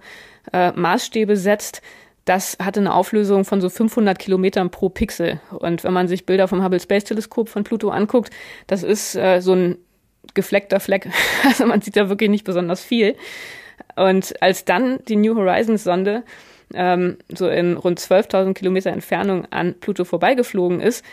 äh, 0.52 0.72
Maßstäbe 0.72 1.36
setzt, 1.36 1.82
das 2.24 2.56
hatte 2.60 2.80
eine 2.80 2.92
Auflösung 2.92 3.44
von 3.44 3.60
so 3.60 3.68
500 3.68 4.18
Kilometern 4.18 4.70
pro 4.70 4.88
Pixel. 4.88 5.40
Und 5.50 5.84
wenn 5.84 5.92
man 5.92 6.08
sich 6.08 6.26
Bilder 6.26 6.48
vom 6.48 6.62
Hubble 6.64 6.80
Space 6.80 7.04
Teleskop 7.04 7.48
von 7.48 7.62
Pluto 7.64 7.90
anguckt, 7.90 8.32
das 8.66 8.82
ist 8.82 9.14
äh, 9.14 9.40
so 9.40 9.54
ein 9.54 9.78
gefleckter 10.34 10.80
Fleck. 10.80 11.08
Also 11.44 11.66
man 11.66 11.80
sieht 11.80 11.96
da 11.96 12.08
wirklich 12.08 12.30
nicht 12.30 12.44
besonders 12.44 12.82
viel. 12.82 13.16
Und 13.94 14.42
als 14.42 14.64
dann 14.64 14.98
die 15.06 15.16
New 15.16 15.36
Horizons 15.36 15.84
Sonde 15.84 16.24
ähm, 16.74 17.18
so 17.28 17.48
in 17.48 17.76
rund 17.76 18.00
12.000 18.00 18.54
Kilometer 18.54 18.90
Entfernung 18.90 19.46
an 19.46 19.74
Pluto 19.78 20.04
vorbeigeflogen 20.04 20.80
ist, 20.80 21.04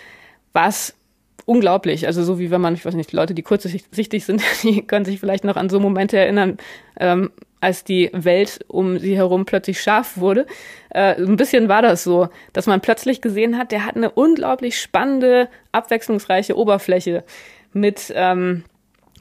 war 0.54 0.70
es 0.70 0.96
unglaublich. 1.46 2.08
Also 2.08 2.24
so 2.24 2.40
wie 2.40 2.52
wenn 2.52 2.62
man, 2.62 2.74
ich 2.74 2.86
weiß 2.86 2.96
nicht, 2.96 3.14
Leute, 3.14 3.34
die 3.34 3.44
kurzsichtig 3.44 4.26
sind, 4.26 4.42
die 4.64 4.82
können 4.86 5.06
sich 5.06 5.20
vielleicht 5.20 5.44
noch 5.44 5.56
an 5.56 5.70
so 5.70 5.80
Momente 5.80 6.18
erinnern, 6.18 6.58
ähm, 7.00 7.32
als 7.62 7.84
die 7.84 8.10
Welt 8.14 8.60
um 8.68 9.00
sie 9.00 9.16
herum 9.16 9.46
plötzlich 9.46 9.82
scharf 9.82 10.18
wurde. 10.18 10.46
Äh, 10.90 11.16
ein 11.16 11.38
bisschen 11.38 11.70
war 11.70 11.82
das 11.82 12.04
so, 12.04 12.28
dass 12.52 12.68
man 12.68 12.82
plötzlich 12.82 13.22
gesehen 13.22 13.58
hat, 13.58 13.72
der 13.72 13.86
hat 13.86 13.96
eine 13.96 14.12
unglaublich 14.12 14.80
spannende, 14.80 15.48
abwechslungsreiche 15.72 16.58
Oberfläche 16.58 17.24
mit 17.72 18.12
ähm, 18.16 18.64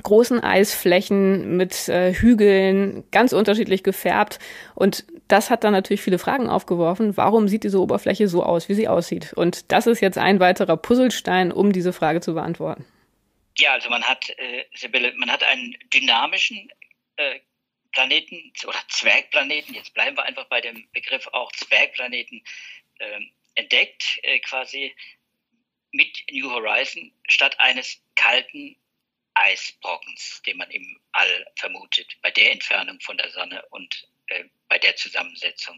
großen 0.03 0.41
Eisflächen 0.41 1.57
mit 1.57 1.89
äh, 1.89 2.15
Hügeln, 2.15 3.05
ganz 3.11 3.33
unterschiedlich 3.33 3.83
gefärbt. 3.83 4.39
Und 4.75 5.05
das 5.33 5.49
hat 5.49 5.65
dann 5.65 5.73
natürlich 5.73 6.03
viele 6.03 6.19
Fragen 6.19 6.51
aufgeworfen. 6.51 7.17
Warum 7.17 7.49
sieht 7.49 7.65
diese 7.65 7.81
Oberfläche 7.81 8.29
so 8.29 8.43
aus, 8.43 8.69
wie 8.69 8.75
sie 8.75 8.87
aussieht? 8.87 9.33
Und 9.33 9.73
das 9.73 9.87
ist 9.87 10.03
jetzt 10.03 10.19
ein 10.19 10.41
weiterer 10.41 10.77
Puzzlestein, 10.77 11.53
um 11.53 11.73
diese 11.73 11.95
Frage 11.95 12.21
zu 12.21 12.35
beantworten. 12.35 12.85
Ja, 13.57 13.73
also 13.73 13.89
man 13.89 14.03
hat, 14.03 14.29
äh, 14.29 14.65
Sibylle, 14.75 15.15
man 15.17 15.31
hat 15.31 15.43
einen 15.43 15.75
dynamischen 15.93 16.71
äh, 17.17 17.41
Planeten 17.93 18.53
oder 18.67 18.79
Zwergplaneten, 18.89 19.75
jetzt 19.75 19.95
bleiben 19.95 20.17
wir 20.17 20.25
einfach 20.25 20.45
bei 20.47 20.61
dem 20.61 20.87
Begriff 20.93 21.27
auch 21.33 21.51
Zwergplaneten, 21.53 22.43
äh, 22.99 23.21
entdeckt, 23.55 24.21
äh, 24.23 24.39
quasi 24.41 24.95
mit 25.93 26.25
New 26.31 26.51
Horizon 26.51 27.11
statt 27.29 27.59
eines 27.59 28.03
kalten 28.17 28.77
Eisbrockens, 29.35 30.43
den 30.47 30.59
man 30.59 30.71
im 30.71 31.01
All 31.13 31.47
vermutet, 31.57 32.19
bei 32.21 32.31
der 32.31 32.53
Entfernung 32.53 33.01
von 33.01 33.17
der 33.17 33.31
Sonne 33.31 33.65
und 33.71 34.09
äh, 34.27 34.45
bei 34.73 34.79
der 34.79 34.97
Zusammensetzung. 34.97 35.77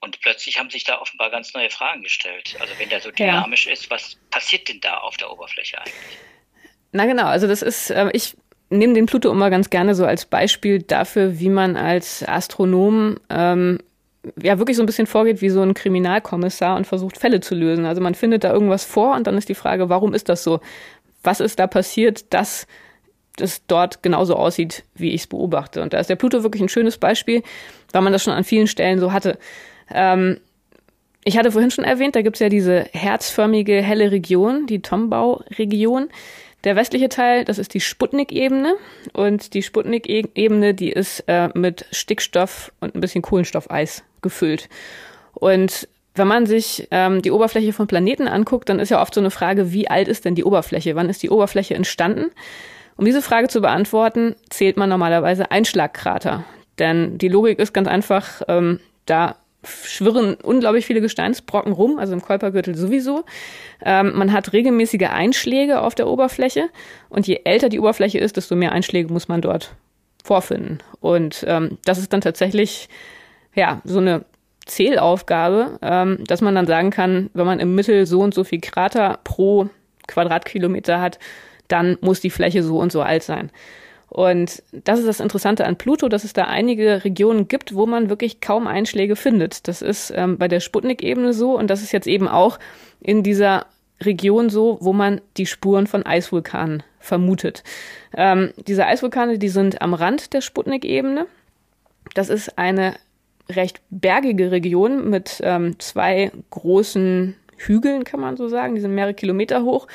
Und 0.00 0.20
plötzlich 0.20 0.58
haben 0.58 0.68
sich 0.68 0.84
da 0.84 1.00
offenbar 1.00 1.30
ganz 1.30 1.54
neue 1.54 1.70
Fragen 1.70 2.02
gestellt. 2.02 2.54
Also 2.60 2.74
wenn 2.78 2.90
der 2.90 3.00
so 3.00 3.10
dynamisch 3.10 3.66
ja. 3.66 3.72
ist, 3.72 3.90
was 3.90 4.18
passiert 4.30 4.68
denn 4.68 4.80
da 4.82 4.98
auf 4.98 5.16
der 5.16 5.32
Oberfläche 5.32 5.78
eigentlich? 5.78 6.18
Na 6.92 7.06
genau, 7.06 7.24
also 7.24 7.46
das 7.46 7.62
ist, 7.62 7.90
äh, 7.90 8.10
ich 8.12 8.36
nehme 8.68 8.92
den 8.92 9.06
Pluto 9.06 9.30
immer 9.30 9.48
ganz 9.48 9.70
gerne 9.70 9.94
so 9.94 10.04
als 10.04 10.26
Beispiel 10.26 10.82
dafür, 10.82 11.40
wie 11.40 11.48
man 11.48 11.76
als 11.78 12.22
Astronom 12.28 13.18
ähm, 13.30 13.78
ja 14.42 14.58
wirklich 14.58 14.76
so 14.76 14.82
ein 14.82 14.86
bisschen 14.86 15.06
vorgeht 15.06 15.40
wie 15.40 15.50
so 15.50 15.62
ein 15.62 15.72
Kriminalkommissar 15.72 16.76
und 16.76 16.86
versucht 16.86 17.16
Fälle 17.16 17.40
zu 17.40 17.54
lösen. 17.54 17.86
Also 17.86 18.02
man 18.02 18.14
findet 18.14 18.44
da 18.44 18.52
irgendwas 18.52 18.84
vor 18.84 19.14
und 19.14 19.26
dann 19.26 19.38
ist 19.38 19.48
die 19.48 19.54
Frage, 19.54 19.88
warum 19.88 20.12
ist 20.12 20.28
das 20.28 20.44
so? 20.44 20.60
Was 21.22 21.40
ist 21.40 21.58
da 21.58 21.66
passiert, 21.66 22.34
dass 22.34 22.66
das 23.36 23.62
dort 23.66 24.02
genauso 24.02 24.34
aussieht, 24.34 24.84
wie 24.94 25.10
ich 25.10 25.22
es 25.22 25.26
beobachte? 25.26 25.82
Und 25.82 25.92
da 25.92 25.98
ist 25.98 26.10
der 26.10 26.16
Pluto 26.16 26.42
wirklich 26.42 26.62
ein 26.62 26.68
schönes 26.68 26.98
Beispiel, 26.98 27.42
weil 27.92 28.02
man 28.02 28.12
das 28.12 28.22
schon 28.22 28.32
an 28.32 28.44
vielen 28.44 28.66
Stellen 28.66 28.98
so 28.98 29.12
hatte. 29.12 29.38
Ähm, 29.92 30.38
ich 31.24 31.36
hatte 31.36 31.52
vorhin 31.52 31.70
schon 31.70 31.84
erwähnt, 31.84 32.14
da 32.14 32.22
gibt 32.22 32.36
es 32.36 32.40
ja 32.40 32.48
diese 32.48 32.86
herzförmige 32.92 33.82
helle 33.82 34.12
Region, 34.12 34.66
die 34.66 34.80
Tombau-Region. 34.80 36.08
Der 36.64 36.76
westliche 36.76 37.08
Teil, 37.08 37.44
das 37.44 37.58
ist 37.58 37.74
die 37.74 37.80
Sputnik-Ebene. 37.80 38.74
Und 39.12 39.54
die 39.54 39.62
Sputnik-Ebene, 39.62 40.74
die 40.74 40.90
ist 40.90 41.24
äh, 41.26 41.48
mit 41.54 41.86
Stickstoff 41.90 42.72
und 42.80 42.94
ein 42.94 43.00
bisschen 43.00 43.22
Kohlenstoffeis 43.22 44.04
gefüllt. 44.22 44.68
Und 45.34 45.88
wenn 46.14 46.28
man 46.28 46.46
sich 46.46 46.88
ähm, 46.90 47.22
die 47.22 47.30
Oberfläche 47.30 47.72
von 47.72 47.86
Planeten 47.86 48.26
anguckt, 48.26 48.68
dann 48.68 48.78
ist 48.78 48.90
ja 48.90 49.02
oft 49.02 49.14
so 49.14 49.20
eine 49.20 49.30
Frage, 49.30 49.72
wie 49.72 49.88
alt 49.88 50.08
ist 50.08 50.24
denn 50.24 50.34
die 50.34 50.44
Oberfläche? 50.44 50.96
Wann 50.96 51.10
ist 51.10 51.22
die 51.22 51.30
Oberfläche 51.30 51.74
entstanden? 51.74 52.30
Um 52.96 53.04
diese 53.04 53.22
Frage 53.22 53.48
zu 53.48 53.60
beantworten, 53.60 54.34
zählt 54.48 54.76
man 54.76 54.88
normalerweise 54.88 55.50
Einschlagkrater. 55.50 56.44
Denn 56.78 57.18
die 57.18 57.28
Logik 57.28 57.58
ist 57.58 57.72
ganz 57.72 57.88
einfach, 57.88 58.42
ähm, 58.48 58.80
da 59.04 59.36
schwirren 59.64 60.34
unglaublich 60.34 60.86
viele 60.86 61.00
Gesteinsbrocken 61.00 61.72
rum, 61.72 61.98
also 61.98 62.12
im 62.12 62.22
Kuipergürtel 62.22 62.74
sowieso. 62.76 63.24
Ähm, 63.84 64.12
man 64.14 64.32
hat 64.32 64.52
regelmäßige 64.52 65.08
Einschläge 65.10 65.80
auf 65.80 65.94
der 65.94 66.06
Oberfläche 66.06 66.68
und 67.08 67.26
je 67.26 67.40
älter 67.44 67.68
die 67.68 67.80
Oberfläche 67.80 68.18
ist, 68.18 68.36
desto 68.36 68.54
mehr 68.54 68.72
Einschläge 68.72 69.12
muss 69.12 69.28
man 69.28 69.40
dort 69.40 69.74
vorfinden. 70.24 70.78
Und 71.00 71.44
ähm, 71.46 71.78
das 71.84 71.98
ist 71.98 72.12
dann 72.12 72.20
tatsächlich 72.20 72.88
ja 73.54 73.80
so 73.84 73.98
eine 73.98 74.24
Zählaufgabe, 74.66 75.78
ähm, 75.82 76.24
dass 76.26 76.40
man 76.40 76.54
dann 76.54 76.66
sagen 76.66 76.90
kann, 76.90 77.30
wenn 77.34 77.46
man 77.46 77.60
im 77.60 77.74
Mittel 77.74 78.06
so 78.06 78.20
und 78.20 78.34
so 78.34 78.44
viel 78.44 78.60
Krater 78.60 79.20
pro 79.24 79.68
Quadratkilometer 80.08 81.00
hat, 81.00 81.18
dann 81.68 81.98
muss 82.00 82.20
die 82.20 82.30
Fläche 82.30 82.62
so 82.62 82.78
und 82.78 82.92
so 82.92 83.02
alt 83.02 83.22
sein. 83.22 83.50
Und 84.08 84.62
das 84.72 85.00
ist 85.00 85.08
das 85.08 85.20
Interessante 85.20 85.66
an 85.66 85.76
Pluto, 85.76 86.08
dass 86.08 86.24
es 86.24 86.32
da 86.32 86.44
einige 86.44 87.04
Regionen 87.04 87.48
gibt, 87.48 87.74
wo 87.74 87.86
man 87.86 88.08
wirklich 88.08 88.40
kaum 88.40 88.66
Einschläge 88.66 89.16
findet. 89.16 89.66
Das 89.68 89.82
ist 89.82 90.12
ähm, 90.14 90.38
bei 90.38 90.48
der 90.48 90.60
Sputnik-Ebene 90.60 91.32
so 91.32 91.58
und 91.58 91.68
das 91.68 91.82
ist 91.82 91.92
jetzt 91.92 92.06
eben 92.06 92.28
auch 92.28 92.58
in 93.00 93.22
dieser 93.22 93.66
Region 94.00 94.48
so, 94.48 94.78
wo 94.80 94.92
man 94.92 95.20
die 95.36 95.46
Spuren 95.46 95.86
von 95.86 96.04
Eisvulkanen 96.04 96.82
vermutet. 97.00 97.64
Ähm, 98.16 98.52
diese 98.66 98.86
Eisvulkane, 98.86 99.38
die 99.38 99.48
sind 99.48 99.82
am 99.82 99.94
Rand 99.94 100.32
der 100.34 100.40
Sputnik-Ebene. 100.40 101.26
Das 102.14 102.28
ist 102.28 102.58
eine 102.58 102.94
recht 103.48 103.80
bergige 103.90 104.50
Region 104.50 105.08
mit 105.08 105.40
ähm, 105.42 105.78
zwei 105.78 106.30
großen 106.50 107.36
Hügeln, 107.56 108.04
kann 108.04 108.20
man 108.20 108.36
so 108.36 108.48
sagen. 108.48 108.74
Die 108.74 108.80
sind 108.80 108.94
mehrere 108.94 109.14
Kilometer 109.14 109.62
hoch. 109.62 109.86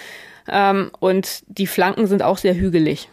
Ähm, 0.48 0.92
und 1.00 1.44
die 1.48 1.68
Flanken 1.68 2.08
sind 2.08 2.24
auch 2.24 2.38
sehr 2.38 2.56
hügelig. 2.56 3.10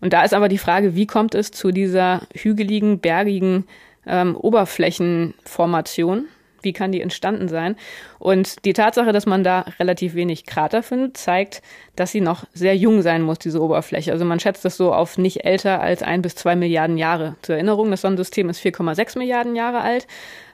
Und 0.00 0.12
da 0.12 0.24
ist 0.24 0.34
aber 0.34 0.48
die 0.48 0.58
Frage, 0.58 0.94
wie 0.94 1.06
kommt 1.06 1.34
es 1.34 1.50
zu 1.50 1.70
dieser 1.70 2.22
hügeligen, 2.34 3.00
bergigen 3.00 3.66
ähm, 4.06 4.36
Oberflächenformation? 4.36 6.26
Wie 6.62 6.72
kann 6.72 6.90
die 6.90 7.00
entstanden 7.00 7.48
sein? 7.48 7.76
Und 8.18 8.64
die 8.64 8.72
Tatsache, 8.72 9.12
dass 9.12 9.24
man 9.26 9.44
da 9.44 9.66
relativ 9.78 10.14
wenig 10.14 10.46
Krater 10.46 10.82
findet, 10.82 11.16
zeigt, 11.16 11.62
dass 11.94 12.10
sie 12.10 12.20
noch 12.20 12.44
sehr 12.52 12.76
jung 12.76 13.02
sein 13.02 13.22
muss, 13.22 13.38
diese 13.38 13.62
Oberfläche. 13.62 14.10
Also 14.12 14.24
man 14.24 14.40
schätzt 14.40 14.64
das 14.64 14.76
so 14.76 14.92
auf 14.92 15.16
nicht 15.16 15.44
älter 15.44 15.80
als 15.80 16.02
ein 16.02 16.22
bis 16.22 16.34
zwei 16.34 16.56
Milliarden 16.56 16.98
Jahre. 16.98 17.36
Zur 17.42 17.54
Erinnerung, 17.54 17.90
das 17.90 18.00
Sonnensystem 18.00 18.48
ist 18.48 18.60
4,6 18.60 19.18
Milliarden 19.18 19.54
Jahre 19.54 19.80
alt. 19.80 20.06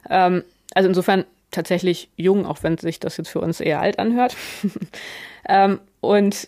Ähm, 0.09 0.43
also 0.75 0.87
insofern 0.87 1.25
tatsächlich 1.53 2.09
jung, 2.17 2.45
auch 2.45 2.63
wenn 2.63 2.77
sich 2.77 2.99
das 2.99 3.17
jetzt 3.17 3.29
für 3.29 3.39
uns 3.41 3.59
eher 3.59 3.79
alt 3.79 3.99
anhört. 3.99 4.35
ähm, 5.47 5.79
und 6.01 6.47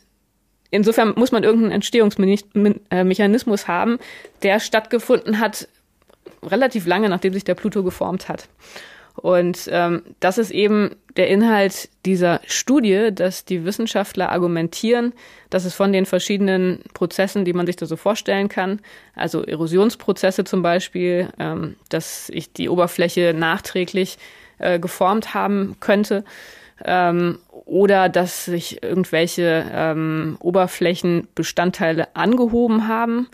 insofern 0.72 1.14
muss 1.16 1.32
man 1.32 1.44
irgendeinen 1.44 1.72
Entstehungsmechanismus 1.72 3.68
haben, 3.68 3.98
der 4.44 4.60
stattgefunden 4.60 5.40
hat 5.40 5.68
relativ 6.44 6.86
lange, 6.86 7.10
nachdem 7.10 7.34
sich 7.34 7.44
der 7.44 7.56
Pluto 7.56 7.84
geformt 7.84 8.30
hat. 8.30 8.48
Und 9.16 9.70
ähm, 9.72 10.02
das 10.20 10.38
ist 10.38 10.52
eben 10.52 10.98
der 11.16 11.30
Inhalt 11.30 11.90
dieser 12.06 12.42
Studie, 12.46 13.12
dass 13.14 13.46
die 13.46 13.64
Wissenschaftler 13.64 14.30
argumentieren, 14.30 15.14
dass 15.50 15.64
es 15.64 15.74
von 15.74 15.94
den 15.94 16.06
verschiedenen 16.06 16.82
Prozessen, 16.94 17.46
die 17.46 17.54
man 17.54 17.66
sich 17.66 17.78
da 17.78 17.86
so 17.86 17.96
vorstellen 17.96 18.50
kann, 18.50 18.82
also 19.16 19.44
Erosionsprozesse 19.44 20.44
zum 20.44 20.62
Beispiel, 20.62 21.30
ähm, 21.40 21.78
dass 21.88 22.28
sich 22.28 22.52
die 22.52 22.68
Oberfläche 22.68 23.34
nachträglich 23.34 24.18
äh, 24.60 24.80
geformt 24.80 25.34
haben 25.34 25.76
könnte, 25.80 26.24
ähm, 26.84 27.40
oder 27.66 28.10
dass 28.10 28.46
sich 28.46 28.84
irgendwelche 28.84 29.66
ähm, 29.72 30.38
Oberflächenbestandteile 30.40 32.16
angehoben 32.16 32.88
haben. 32.88 33.28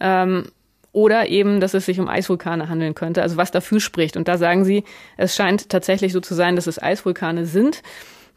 Ähm, 0.00 0.44
oder 0.92 1.28
eben, 1.28 1.60
dass 1.60 1.74
es 1.74 1.86
sich 1.86 2.00
um 2.00 2.08
Eisvulkane 2.08 2.68
handeln 2.68 2.94
könnte, 2.94 3.22
also 3.22 3.36
was 3.36 3.50
dafür 3.50 3.78
spricht. 3.78 4.16
Und 4.16 4.26
da 4.26 4.38
sagen 4.38 4.64
sie, 4.64 4.84
es 5.16 5.36
scheint 5.36 5.68
tatsächlich 5.68 6.12
so 6.12 6.20
zu 6.20 6.34
sein, 6.34 6.56
dass 6.56 6.66
es 6.66 6.82
Eisvulkane 6.82 7.46
sind. 7.46 7.82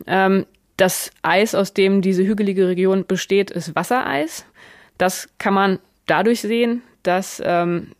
Ähm, 0.05 0.45
das 0.77 1.11
Eis, 1.21 1.55
aus 1.55 1.73
dem 1.73 2.01
diese 2.01 2.25
hügelige 2.25 2.67
Region 2.67 3.05
besteht, 3.05 3.51
ist 3.51 3.75
Wassereis. 3.75 4.45
Das 4.97 5.29
kann 5.37 5.53
man 5.53 5.79
dadurch 6.07 6.41
sehen, 6.41 6.83
dass 7.03 7.41
ähm, 7.43 7.93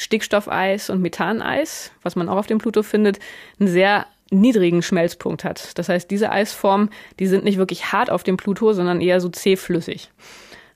Stickstoffeis 0.00 0.88
und 0.88 1.02
Methaneis, 1.02 1.92
was 2.02 2.16
man 2.16 2.30
auch 2.30 2.36
auf 2.36 2.46
dem 2.46 2.56
Pluto 2.56 2.82
findet, 2.82 3.18
ein 3.60 3.68
sehr 3.68 4.06
niedrigen 4.30 4.80
Schmelzpunkt 4.80 5.44
hat. 5.44 5.76
Das 5.78 5.90
heißt, 5.90 6.10
diese 6.10 6.30
Eisformen, 6.30 6.88
die 7.18 7.26
sind 7.26 7.44
nicht 7.44 7.58
wirklich 7.58 7.92
hart 7.92 8.10
auf 8.10 8.22
dem 8.22 8.38
Pluto, 8.38 8.72
sondern 8.72 9.02
eher 9.02 9.20
so 9.20 9.28
zähflüssig. 9.28 10.10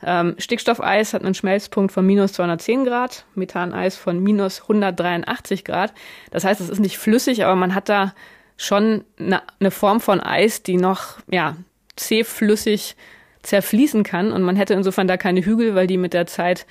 Ähm, 0.04 0.34
Stickstoffeis 0.36 1.14
hat 1.14 1.24
einen 1.24 1.34
Schmelzpunkt 1.34 1.90
von 1.90 2.04
minus 2.04 2.34
210 2.34 2.84
Grad, 2.84 3.24
Methaneis 3.34 3.96
von 3.96 4.22
minus 4.22 4.60
183 4.62 5.64
Grad. 5.64 5.94
Das 6.30 6.44
heißt, 6.44 6.60
es 6.60 6.68
ist 6.68 6.80
nicht 6.80 6.98
flüssig, 6.98 7.44
aber 7.44 7.56
man 7.56 7.74
hat 7.74 7.88
da 7.88 8.14
schon 8.58 9.04
eine, 9.18 9.40
eine 9.58 9.70
Form 9.70 10.00
von 10.00 10.20
Eis, 10.20 10.62
die 10.62 10.76
noch 10.76 11.16
ja, 11.30 11.56
zähflüssig 11.96 12.94
zerfließen 13.42 14.02
kann. 14.02 14.32
Und 14.32 14.42
man 14.42 14.56
hätte 14.56 14.74
insofern 14.74 15.08
da 15.08 15.16
keine 15.16 15.42
Hügel, 15.46 15.74
weil 15.74 15.86
die 15.86 15.96
mit 15.96 16.12
der 16.12 16.26
Zeit 16.26 16.66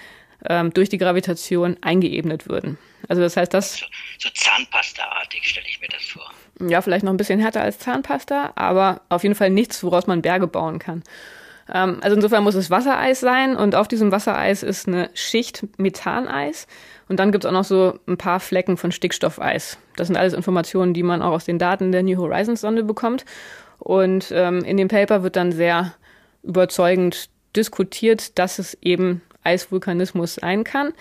ähm, 0.49 0.73
durch 0.73 0.89
die 0.89 0.97
Gravitation 0.97 1.77
eingeebnet 1.81 2.47
würden. 2.47 2.77
Also 3.07 3.21
das 3.21 3.37
heißt, 3.37 3.53
das. 3.53 3.77
So, 3.77 3.85
so 4.19 4.29
Zahnpasta-artig 4.33 5.47
stelle 5.47 5.67
ich 5.67 5.79
mir 5.81 5.89
das 5.89 6.03
vor. 6.03 6.31
Ja, 6.67 6.81
vielleicht 6.81 7.03
noch 7.03 7.11
ein 7.11 7.17
bisschen 7.17 7.39
härter 7.39 7.61
als 7.61 7.79
Zahnpasta, 7.79 8.53
aber 8.55 9.01
auf 9.09 9.23
jeden 9.23 9.35
Fall 9.35 9.49
nichts, 9.49 9.83
woraus 9.83 10.07
man 10.07 10.21
Berge 10.21 10.47
bauen 10.47 10.79
kann. 10.79 11.03
Ähm, 11.73 11.99
also 12.01 12.15
insofern 12.15 12.43
muss 12.43 12.55
es 12.55 12.69
Wassereis 12.69 13.19
sein 13.19 13.55
und 13.55 13.75
auf 13.75 13.87
diesem 13.87 14.11
Wassereis 14.11 14.63
ist 14.63 14.87
eine 14.87 15.09
Schicht 15.13 15.65
Methaneis 15.77 16.67
und 17.07 17.19
dann 17.19 17.31
gibt 17.31 17.43
es 17.43 17.49
auch 17.49 17.53
noch 17.53 17.63
so 17.63 17.99
ein 18.07 18.17
paar 18.17 18.39
Flecken 18.39 18.77
von 18.77 18.91
Stickstoffeis. 18.91 19.77
Das 19.95 20.07
sind 20.07 20.17
alles 20.17 20.33
Informationen, 20.33 20.93
die 20.93 21.03
man 21.03 21.21
auch 21.21 21.31
aus 21.31 21.45
den 21.45 21.59
Daten 21.59 21.91
der 21.91 22.03
New 22.03 22.17
Horizons 22.17 22.61
Sonde 22.61 22.83
bekommt. 22.83 23.25
Und 23.79 24.31
ähm, 24.31 24.63
in 24.63 24.77
dem 24.77 24.87
Paper 24.87 25.23
wird 25.23 25.35
dann 25.35 25.51
sehr 25.51 25.93
überzeugend 26.41 27.29
diskutiert, 27.55 28.39
dass 28.39 28.59
es 28.59 28.77
eben 28.81 29.21
Eisvulkanismus 29.43 30.35
sein 30.35 30.63
kann. 30.63 30.93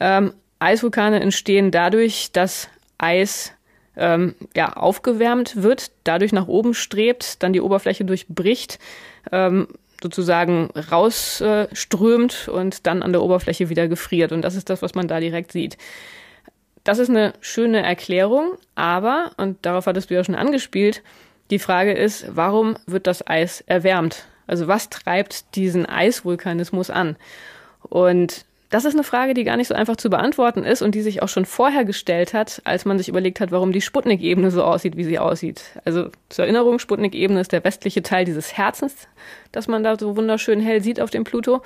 Ähm, 0.00 0.32
Eisvulkane 0.58 1.20
entstehen 1.20 1.70
dadurch, 1.70 2.30
dass 2.32 2.68
Eis 2.98 3.52
ähm, 3.96 4.34
ja, 4.54 4.72
aufgewärmt 4.74 5.62
wird, 5.62 5.90
dadurch 6.04 6.32
nach 6.32 6.48
oben 6.48 6.74
strebt, 6.74 7.42
dann 7.42 7.52
die 7.52 7.60
Oberfläche 7.60 8.04
durchbricht, 8.04 8.78
ähm, 9.32 9.68
sozusagen 10.02 10.70
rausströmt 10.90 12.44
äh, 12.46 12.50
und 12.50 12.86
dann 12.86 13.02
an 13.02 13.12
der 13.12 13.22
Oberfläche 13.22 13.68
wieder 13.68 13.88
gefriert. 13.88 14.32
Und 14.32 14.42
das 14.42 14.54
ist 14.54 14.70
das, 14.70 14.82
was 14.82 14.94
man 14.94 15.08
da 15.08 15.20
direkt 15.20 15.52
sieht. 15.52 15.78
Das 16.84 16.98
ist 16.98 17.10
eine 17.10 17.32
schöne 17.40 17.82
Erklärung, 17.82 18.52
aber, 18.76 19.32
und 19.38 19.64
darauf 19.66 19.86
hattest 19.86 20.10
du 20.10 20.14
ja 20.14 20.22
schon 20.22 20.36
angespielt, 20.36 21.02
die 21.50 21.58
Frage 21.58 21.92
ist, 21.92 22.26
warum 22.36 22.76
wird 22.86 23.06
das 23.06 23.26
Eis 23.26 23.62
erwärmt? 23.66 24.26
Also 24.46 24.68
was 24.68 24.90
treibt 24.90 25.56
diesen 25.56 25.86
Eisvulkanismus 25.86 26.90
an? 26.90 27.16
Und 27.88 28.44
das 28.70 28.84
ist 28.84 28.94
eine 28.94 29.04
Frage, 29.04 29.34
die 29.34 29.44
gar 29.44 29.56
nicht 29.56 29.68
so 29.68 29.74
einfach 29.74 29.96
zu 29.96 30.10
beantworten 30.10 30.64
ist 30.64 30.82
und 30.82 30.94
die 30.94 31.02
sich 31.02 31.22
auch 31.22 31.28
schon 31.28 31.44
vorher 31.44 31.84
gestellt 31.84 32.34
hat, 32.34 32.60
als 32.64 32.84
man 32.84 32.98
sich 32.98 33.08
überlegt 33.08 33.38
hat, 33.38 33.52
warum 33.52 33.70
die 33.70 33.80
Sputnik-Ebene 33.80 34.50
so 34.50 34.64
aussieht, 34.64 34.96
wie 34.96 35.04
sie 35.04 35.18
aussieht. 35.18 35.62
Also 35.84 36.10
zur 36.28 36.44
Erinnerung, 36.44 36.78
Sputnik-Ebene 36.78 37.40
ist 37.40 37.52
der 37.52 37.62
westliche 37.62 38.02
Teil 38.02 38.24
dieses 38.24 38.56
Herzens, 38.56 39.06
das 39.52 39.68
man 39.68 39.84
da 39.84 39.96
so 39.98 40.16
wunderschön 40.16 40.60
hell 40.60 40.82
sieht 40.82 41.00
auf 41.00 41.10
dem 41.10 41.24
Pluto. 41.24 41.62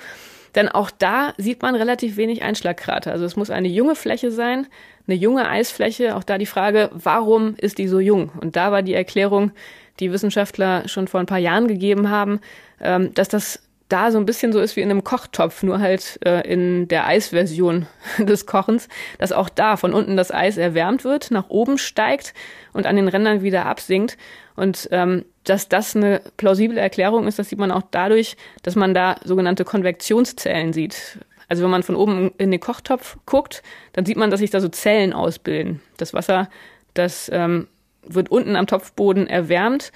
Denn 0.53 0.69
auch 0.69 0.91
da 0.91 1.33
sieht 1.37 1.61
man 1.61 1.75
relativ 1.75 2.17
wenig 2.17 2.43
Einschlagkrater. 2.43 3.11
Also 3.11 3.25
es 3.25 3.35
muss 3.35 3.49
eine 3.49 3.69
junge 3.69 3.95
Fläche 3.95 4.31
sein, 4.31 4.67
eine 5.07 5.15
junge 5.15 5.49
Eisfläche. 5.49 6.15
Auch 6.15 6.23
da 6.23 6.37
die 6.37 6.45
Frage, 6.45 6.89
warum 6.93 7.55
ist 7.55 7.77
die 7.77 7.87
so 7.87 7.99
jung? 7.99 8.31
Und 8.41 8.55
da 8.57 8.71
war 8.71 8.81
die 8.81 8.93
Erklärung, 8.93 9.51
die 9.99 10.11
Wissenschaftler 10.11 10.87
schon 10.87 11.07
vor 11.07 11.19
ein 11.19 11.25
paar 11.25 11.37
Jahren 11.37 11.67
gegeben 11.67 12.09
haben, 12.09 12.41
ähm, 12.81 13.13
dass 13.13 13.29
das 13.29 13.59
da 13.91 14.11
so 14.11 14.17
ein 14.17 14.25
bisschen 14.25 14.53
so 14.53 14.59
ist 14.59 14.75
wie 14.75 14.81
in 14.81 14.89
einem 14.89 15.03
Kochtopf, 15.03 15.63
nur 15.63 15.79
halt 15.79 16.19
äh, 16.25 16.47
in 16.47 16.87
der 16.87 17.07
Eisversion 17.07 17.87
des 18.17 18.45
Kochens, 18.45 18.87
dass 19.17 19.31
auch 19.31 19.49
da 19.49 19.77
von 19.77 19.93
unten 19.93 20.17
das 20.17 20.31
Eis 20.31 20.57
erwärmt 20.57 21.03
wird, 21.03 21.31
nach 21.31 21.49
oben 21.49 21.77
steigt 21.77 22.33
und 22.73 22.85
an 22.85 22.95
den 22.95 23.07
Rändern 23.07 23.41
wieder 23.41 23.65
absinkt. 23.65 24.17
Und 24.55 24.87
ähm, 24.91 25.25
dass 25.43 25.69
das 25.69 25.95
eine 25.95 26.21
plausible 26.37 26.77
Erklärung 26.77 27.27
ist, 27.27 27.39
das 27.39 27.49
sieht 27.49 27.59
man 27.59 27.71
auch 27.71 27.83
dadurch, 27.91 28.37
dass 28.63 28.75
man 28.75 28.93
da 28.93 29.15
sogenannte 29.23 29.65
Konvektionszellen 29.65 30.73
sieht. 30.73 31.19
Also 31.47 31.63
wenn 31.63 31.71
man 31.71 31.83
von 31.83 31.95
oben 31.95 32.31
in 32.37 32.51
den 32.51 32.59
Kochtopf 32.59 33.17
guckt, 33.25 33.63
dann 33.93 34.05
sieht 34.05 34.17
man, 34.17 34.31
dass 34.31 34.39
sich 34.39 34.51
da 34.51 34.61
so 34.61 34.69
Zellen 34.69 35.11
ausbilden. 35.11 35.81
Das 35.97 36.13
Wasser, 36.13 36.49
das 36.93 37.29
ähm, 37.33 37.67
wird 38.03 38.29
unten 38.29 38.55
am 38.55 38.67
Topfboden 38.67 39.27
erwärmt, 39.27 39.91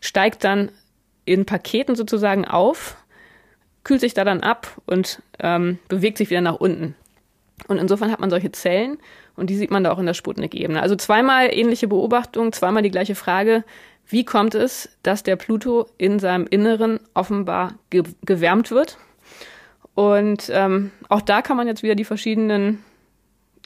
steigt 0.00 0.44
dann 0.44 0.70
in 1.24 1.46
Paketen 1.46 1.94
sozusagen 1.94 2.44
auf, 2.44 2.96
kühlt 3.84 4.00
sich 4.00 4.14
da 4.14 4.24
dann 4.24 4.40
ab 4.40 4.80
und 4.86 5.22
ähm, 5.38 5.78
bewegt 5.88 6.18
sich 6.18 6.30
wieder 6.30 6.40
nach 6.40 6.56
unten. 6.56 6.94
Und 7.68 7.78
insofern 7.78 8.10
hat 8.10 8.20
man 8.20 8.30
solche 8.30 8.52
Zellen 8.52 8.98
und 9.36 9.48
die 9.50 9.56
sieht 9.56 9.70
man 9.70 9.84
da 9.84 9.92
auch 9.92 9.98
in 9.98 10.06
der 10.06 10.14
Sputnik-Ebene. 10.14 10.82
Also 10.82 10.96
zweimal 10.96 11.48
ähnliche 11.52 11.88
Beobachtungen, 11.88 12.52
zweimal 12.52 12.82
die 12.82 12.90
gleiche 12.90 13.14
Frage. 13.14 13.64
Wie 14.06 14.24
kommt 14.24 14.54
es, 14.54 14.90
dass 15.02 15.22
der 15.22 15.36
Pluto 15.36 15.86
in 15.98 16.18
seinem 16.18 16.46
Inneren 16.48 17.00
offenbar 17.14 17.74
ge 17.90 18.02
gewärmt 18.24 18.70
wird? 18.70 18.98
Und 19.94 20.50
ähm, 20.52 20.90
auch 21.08 21.20
da 21.20 21.42
kann 21.42 21.56
man 21.56 21.66
jetzt 21.66 21.82
wieder 21.82 21.94
die 21.94 22.04
verschiedenen 22.04 22.84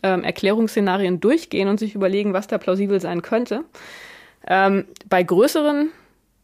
ähm, 0.02 0.22
Erklärungsszenarien 0.22 1.20
durchgehen 1.20 1.68
und 1.68 1.78
sich 1.78 1.94
überlegen, 1.94 2.34
was 2.34 2.46
da 2.46 2.58
plausibel 2.58 3.00
sein 3.00 3.22
könnte. 3.22 3.64
Ähm, 4.46 4.84
bei 5.08 5.22
größeren 5.22 5.90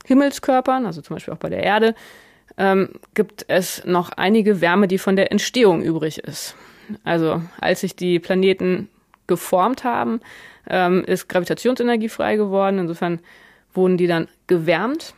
Himmelskörpern, 0.07 0.87
also 0.87 1.03
zum 1.03 1.17
Beispiel 1.17 1.35
auch 1.35 1.39
bei 1.39 1.51
der 1.51 1.63
Erde, 1.63 1.95
ähm, 2.61 2.91
gibt 3.15 3.47
es 3.49 3.83
noch 3.87 4.11
einige 4.11 4.61
Wärme, 4.61 4.87
die 4.87 4.99
von 4.99 5.17
der 5.17 5.33
Entstehung 5.33 5.83
übrig 5.83 6.19
ist. 6.19 6.55
Also 7.05 7.41
als 7.59 7.81
sich 7.81 7.97
die 7.97 8.19
Planeten 8.19 8.91
geformt 9.27 9.83
haben, 9.83 10.21
ähm, 10.69 11.03
ist 11.05 11.29
Gravitationsenergie 11.29 12.11
frei 12.11 12.37
geworden. 12.37 12.79
Insofern 12.79 13.21
wurden 13.73 13.97
die 13.97 14.07
dann 14.07 14.29
gewärmt. 14.47 15.15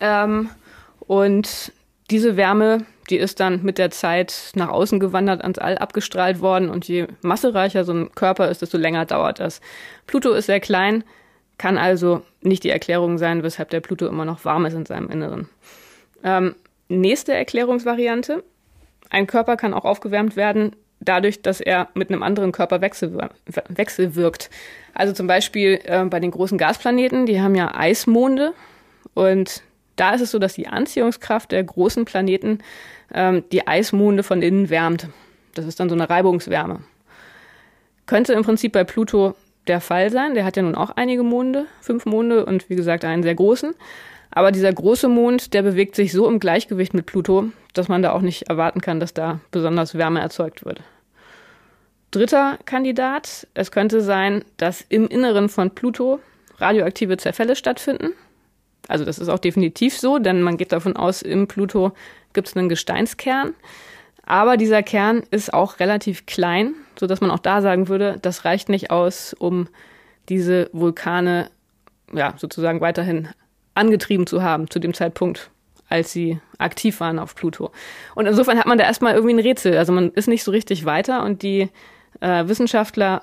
Ähm, 0.00 0.50
und 1.06 1.72
diese 2.10 2.36
Wärme, 2.36 2.86
die 3.08 3.18
ist 3.18 3.38
dann 3.38 3.62
mit 3.62 3.78
der 3.78 3.92
Zeit 3.92 4.50
nach 4.56 4.68
außen 4.68 4.98
gewandert, 4.98 5.42
ans 5.42 5.58
All 5.58 5.78
abgestrahlt 5.78 6.40
worden. 6.40 6.70
Und 6.70 6.88
je 6.88 7.06
massereicher 7.20 7.84
so 7.84 7.92
ein 7.92 8.12
Körper 8.16 8.50
ist, 8.50 8.62
desto 8.62 8.78
länger 8.78 9.04
dauert 9.04 9.38
das. 9.38 9.60
Pluto 10.08 10.32
ist 10.32 10.46
sehr 10.46 10.60
klein, 10.60 11.04
kann 11.56 11.78
also 11.78 12.22
nicht 12.40 12.64
die 12.64 12.70
Erklärung 12.70 13.18
sein, 13.18 13.44
weshalb 13.44 13.70
der 13.70 13.80
Pluto 13.80 14.08
immer 14.08 14.24
noch 14.24 14.44
warm 14.44 14.66
ist 14.66 14.74
in 14.74 14.86
seinem 14.86 15.08
Inneren. 15.08 15.48
Ähm, 16.24 16.54
nächste 16.88 17.34
Erklärungsvariante. 17.34 18.44
Ein 19.10 19.26
Körper 19.26 19.56
kann 19.56 19.74
auch 19.74 19.84
aufgewärmt 19.84 20.36
werden, 20.36 20.74
dadurch, 21.00 21.42
dass 21.42 21.60
er 21.60 21.88
mit 21.94 22.10
einem 22.10 22.22
anderen 22.22 22.52
Körper 22.52 22.80
wechselwirkt. 22.80 24.50
Also 24.94 25.12
zum 25.12 25.26
Beispiel 25.26 25.80
äh, 25.84 26.04
bei 26.04 26.20
den 26.20 26.30
großen 26.30 26.58
Gasplaneten, 26.58 27.26
die 27.26 27.40
haben 27.40 27.54
ja 27.54 27.74
Eismonde 27.74 28.52
und 29.14 29.62
da 29.96 30.14
ist 30.14 30.20
es 30.22 30.30
so, 30.30 30.38
dass 30.38 30.54
die 30.54 30.68
Anziehungskraft 30.68 31.52
der 31.52 31.62
großen 31.64 32.04
Planeten 32.04 32.58
ähm, 33.12 33.44
die 33.52 33.66
Eismonde 33.66 34.22
von 34.22 34.42
innen 34.42 34.70
wärmt. 34.70 35.08
Das 35.54 35.66
ist 35.66 35.80
dann 35.80 35.88
so 35.88 35.94
eine 35.94 36.08
Reibungswärme. 36.08 36.80
Könnte 38.06 38.32
im 38.32 38.42
Prinzip 38.42 38.72
bei 38.72 38.84
Pluto 38.84 39.34
der 39.66 39.80
Fall 39.80 40.10
sein. 40.10 40.34
Der 40.34 40.44
hat 40.44 40.56
ja 40.56 40.62
nun 40.62 40.74
auch 40.74 40.90
einige 40.90 41.22
Monde, 41.22 41.66
fünf 41.80 42.06
Monde 42.06 42.44
und 42.46 42.68
wie 42.68 42.76
gesagt 42.76 43.04
einen 43.04 43.22
sehr 43.22 43.34
großen. 43.34 43.74
Aber 44.34 44.50
dieser 44.50 44.72
große 44.72 45.08
Mond, 45.08 45.52
der 45.52 45.62
bewegt 45.62 45.94
sich 45.94 46.12
so 46.12 46.26
im 46.26 46.40
Gleichgewicht 46.40 46.94
mit 46.94 47.04
Pluto, 47.06 47.50
dass 47.74 47.88
man 47.88 48.02
da 48.02 48.12
auch 48.12 48.22
nicht 48.22 48.48
erwarten 48.48 48.80
kann, 48.80 48.98
dass 48.98 49.12
da 49.12 49.40
besonders 49.50 49.94
Wärme 49.94 50.20
erzeugt 50.20 50.64
wird. 50.64 50.80
Dritter 52.10 52.58
Kandidat, 52.64 53.46
es 53.54 53.70
könnte 53.70 54.00
sein, 54.00 54.44
dass 54.56 54.84
im 54.88 55.06
Inneren 55.06 55.48
von 55.48 55.70
Pluto 55.70 56.18
radioaktive 56.58 57.18
Zerfälle 57.18 57.56
stattfinden. 57.56 58.14
Also 58.88 59.04
das 59.04 59.18
ist 59.18 59.28
auch 59.28 59.38
definitiv 59.38 59.98
so, 59.98 60.18
denn 60.18 60.42
man 60.42 60.56
geht 60.56 60.72
davon 60.72 60.96
aus, 60.96 61.22
im 61.22 61.46
Pluto 61.46 61.92
gibt 62.32 62.48
es 62.48 62.56
einen 62.56 62.68
Gesteinskern. 62.68 63.54
Aber 64.24 64.56
dieser 64.56 64.82
Kern 64.82 65.24
ist 65.30 65.52
auch 65.52 65.78
relativ 65.78 66.24
klein, 66.24 66.74
so 66.98 67.06
dass 67.06 67.20
man 67.20 67.30
auch 67.30 67.38
da 67.38 67.60
sagen 67.60 67.88
würde, 67.88 68.18
das 68.22 68.44
reicht 68.46 68.68
nicht 68.70 68.90
aus, 68.90 69.34
um 69.34 69.68
diese 70.28 70.70
Vulkane 70.72 71.50
ja, 72.12 72.34
sozusagen 72.36 72.80
weiterhin 72.80 73.28
angetrieben 73.74 74.26
zu 74.26 74.42
haben 74.42 74.70
zu 74.70 74.78
dem 74.78 74.94
Zeitpunkt, 74.94 75.50
als 75.88 76.12
sie 76.12 76.40
aktiv 76.58 77.00
waren 77.00 77.18
auf 77.18 77.34
Pluto. 77.34 77.70
Und 78.14 78.26
insofern 78.26 78.58
hat 78.58 78.66
man 78.66 78.78
da 78.78 78.84
erstmal 78.84 79.14
irgendwie 79.14 79.34
ein 79.34 79.40
Rätsel. 79.40 79.76
Also 79.76 79.92
man 79.92 80.10
ist 80.12 80.28
nicht 80.28 80.44
so 80.44 80.50
richtig 80.50 80.84
weiter 80.84 81.24
und 81.24 81.42
die 81.42 81.68
äh, 82.20 82.46
Wissenschaftler, 82.46 83.22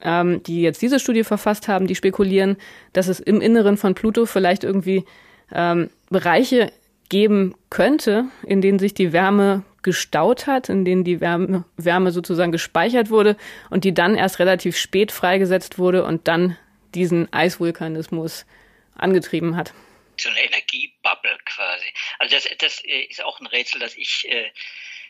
ähm, 0.00 0.42
die 0.42 0.62
jetzt 0.62 0.82
diese 0.82 0.98
Studie 0.98 1.24
verfasst 1.24 1.68
haben, 1.68 1.86
die 1.86 1.94
spekulieren, 1.94 2.56
dass 2.92 3.08
es 3.08 3.20
im 3.20 3.40
Inneren 3.40 3.76
von 3.76 3.94
Pluto 3.94 4.26
vielleicht 4.26 4.64
irgendwie 4.64 5.04
ähm, 5.52 5.90
Bereiche 6.10 6.72
geben 7.08 7.54
könnte, 7.70 8.24
in 8.46 8.60
denen 8.60 8.78
sich 8.78 8.94
die 8.94 9.12
Wärme 9.12 9.62
gestaut 9.82 10.46
hat, 10.46 10.68
in 10.68 10.84
denen 10.84 11.04
die 11.04 11.20
Wärme, 11.20 11.64
Wärme 11.76 12.12
sozusagen 12.12 12.52
gespeichert 12.52 13.10
wurde 13.10 13.36
und 13.68 13.84
die 13.84 13.92
dann 13.92 14.14
erst 14.14 14.38
relativ 14.38 14.76
spät 14.76 15.12
freigesetzt 15.12 15.78
wurde 15.78 16.04
und 16.04 16.28
dann 16.28 16.56
diesen 16.94 17.32
Eisvulkanismus 17.32 18.46
angetrieben 18.96 19.56
hat. 19.56 19.72
So 20.18 20.28
eine 20.28 20.44
Energiebubble 20.44 21.38
quasi. 21.44 21.92
Also 22.18 22.36
das, 22.36 22.48
das 22.58 22.84
äh, 22.84 23.04
ist 23.04 23.22
auch 23.22 23.40
ein 23.40 23.46
Rätsel, 23.46 23.80
das 23.80 23.96
ich, 23.96 24.28
äh, 24.28 24.50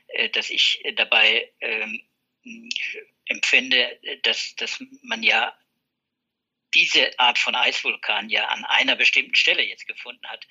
äh, 0.09 0.29
das 0.31 0.51
ich 0.51 0.83
dabei 0.97 1.51
ähm, 1.61 2.03
empfinde, 3.27 3.99
dass, 4.23 4.55
dass 4.57 4.83
man 5.03 5.23
ja 5.23 5.57
diese 6.75 7.19
Art 7.19 7.39
von 7.39 7.55
Eisvulkan 7.55 8.31
ja 8.31 8.47
an 8.47 8.65
einer 8.65 8.97
bestimmten 8.97 9.35
Stelle 9.35 9.63
jetzt 9.63 9.87
gefunden 9.87 10.27
hat 10.29 10.47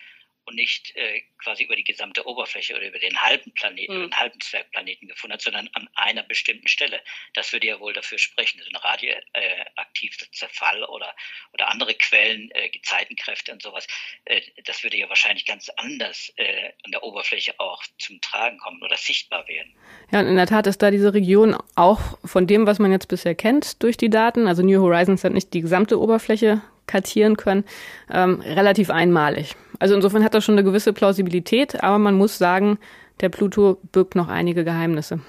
und 0.52 0.56
nicht 0.56 0.96
äh, 0.96 1.22
quasi 1.42 1.64
über 1.64 1.76
die 1.76 1.84
gesamte 1.84 2.28
Oberfläche 2.28 2.76
oder 2.76 2.88
über 2.88 3.00
den 3.00 3.20
halben 3.20 3.52
Planeten, 3.54 3.98
mhm. 3.98 4.02
den 4.02 4.16
halben 4.16 4.40
Zwergplaneten 4.40 5.08
gefunden 5.08 5.34
hat, 5.34 5.42
sondern 5.42 5.70
an 5.74 5.90
einer 5.96 6.24
bestimmten 6.24 6.68
Stelle. 6.68 7.00
Das 7.34 7.52
würde 7.54 7.68
ja 7.68 7.80
wohl 7.80 7.94
dafür 7.94 8.18
sprechen, 8.18 8.60
dass 8.60 8.68
ein 8.68 8.76
radioaktiver 8.76 10.24
äh, 10.24 10.32
Zerfall 10.32 10.84
oder, 10.84 11.16
oder 11.54 11.72
andere 11.72 11.94
Quellen, 11.96 12.50
äh, 12.52 12.70
Gezeitenkräfte 12.70 13.52
und 13.52 13.62
sowas, 13.62 13.88
äh, 14.26 14.42
das 14.66 14.84
würde 14.84 14.98
ja 14.98 15.10
wahrscheinlich 15.10 15.46
ganz 15.46 15.70
anders 15.78 16.32
äh, 16.36 16.72
an 16.84 16.92
der 16.92 17.04
Oberfläche 17.04 17.60
auch 17.60 17.84
zum 17.98 18.22
Tragen 18.22 18.58
kommen 18.58 18.82
oder 18.84 18.98
sichtbar 18.98 19.48
werden. 19.48 19.74
Ja, 20.12 20.20
und 20.20 20.28
in 20.28 20.36
der 20.36 20.48
Tat 20.48 20.68
ist 20.68 20.82
da 20.82 20.92
diese 20.92 21.14
Region 21.14 21.56
auch 21.76 22.20
von 22.26 22.46
dem, 22.46 22.68
was 22.68 22.80
man 22.80 22.92
jetzt 22.92 23.08
bisher 23.08 23.36
kennt 23.36 23.82
durch 23.84 23.98
die 23.98 24.10
Daten, 24.10 24.48
also 24.48 24.64
New 24.64 24.82
Horizons 24.82 25.24
hat 25.24 25.34
nicht 25.34 25.54
die 25.54 25.62
gesamte 25.62 26.00
Oberfläche 26.00 26.62
kartieren 26.88 27.38
können, 27.38 27.64
ähm, 28.12 28.42
relativ 28.42 28.90
einmalig. 28.90 29.56
Also 29.82 29.96
insofern 29.96 30.24
hat 30.24 30.36
das 30.36 30.46
schon 30.46 30.54
eine 30.54 30.63
gewisse 30.63 30.94
Plausibilität, 30.94 31.82
aber 31.82 31.98
man 31.98 32.13
muss 32.13 32.38
sagen, 32.38 32.78
der 33.20 33.30
Pluto 33.30 33.80
birgt 33.91 34.13
noch 34.13 34.28
einige 34.28 34.63
Geheimnisse. 34.63 35.22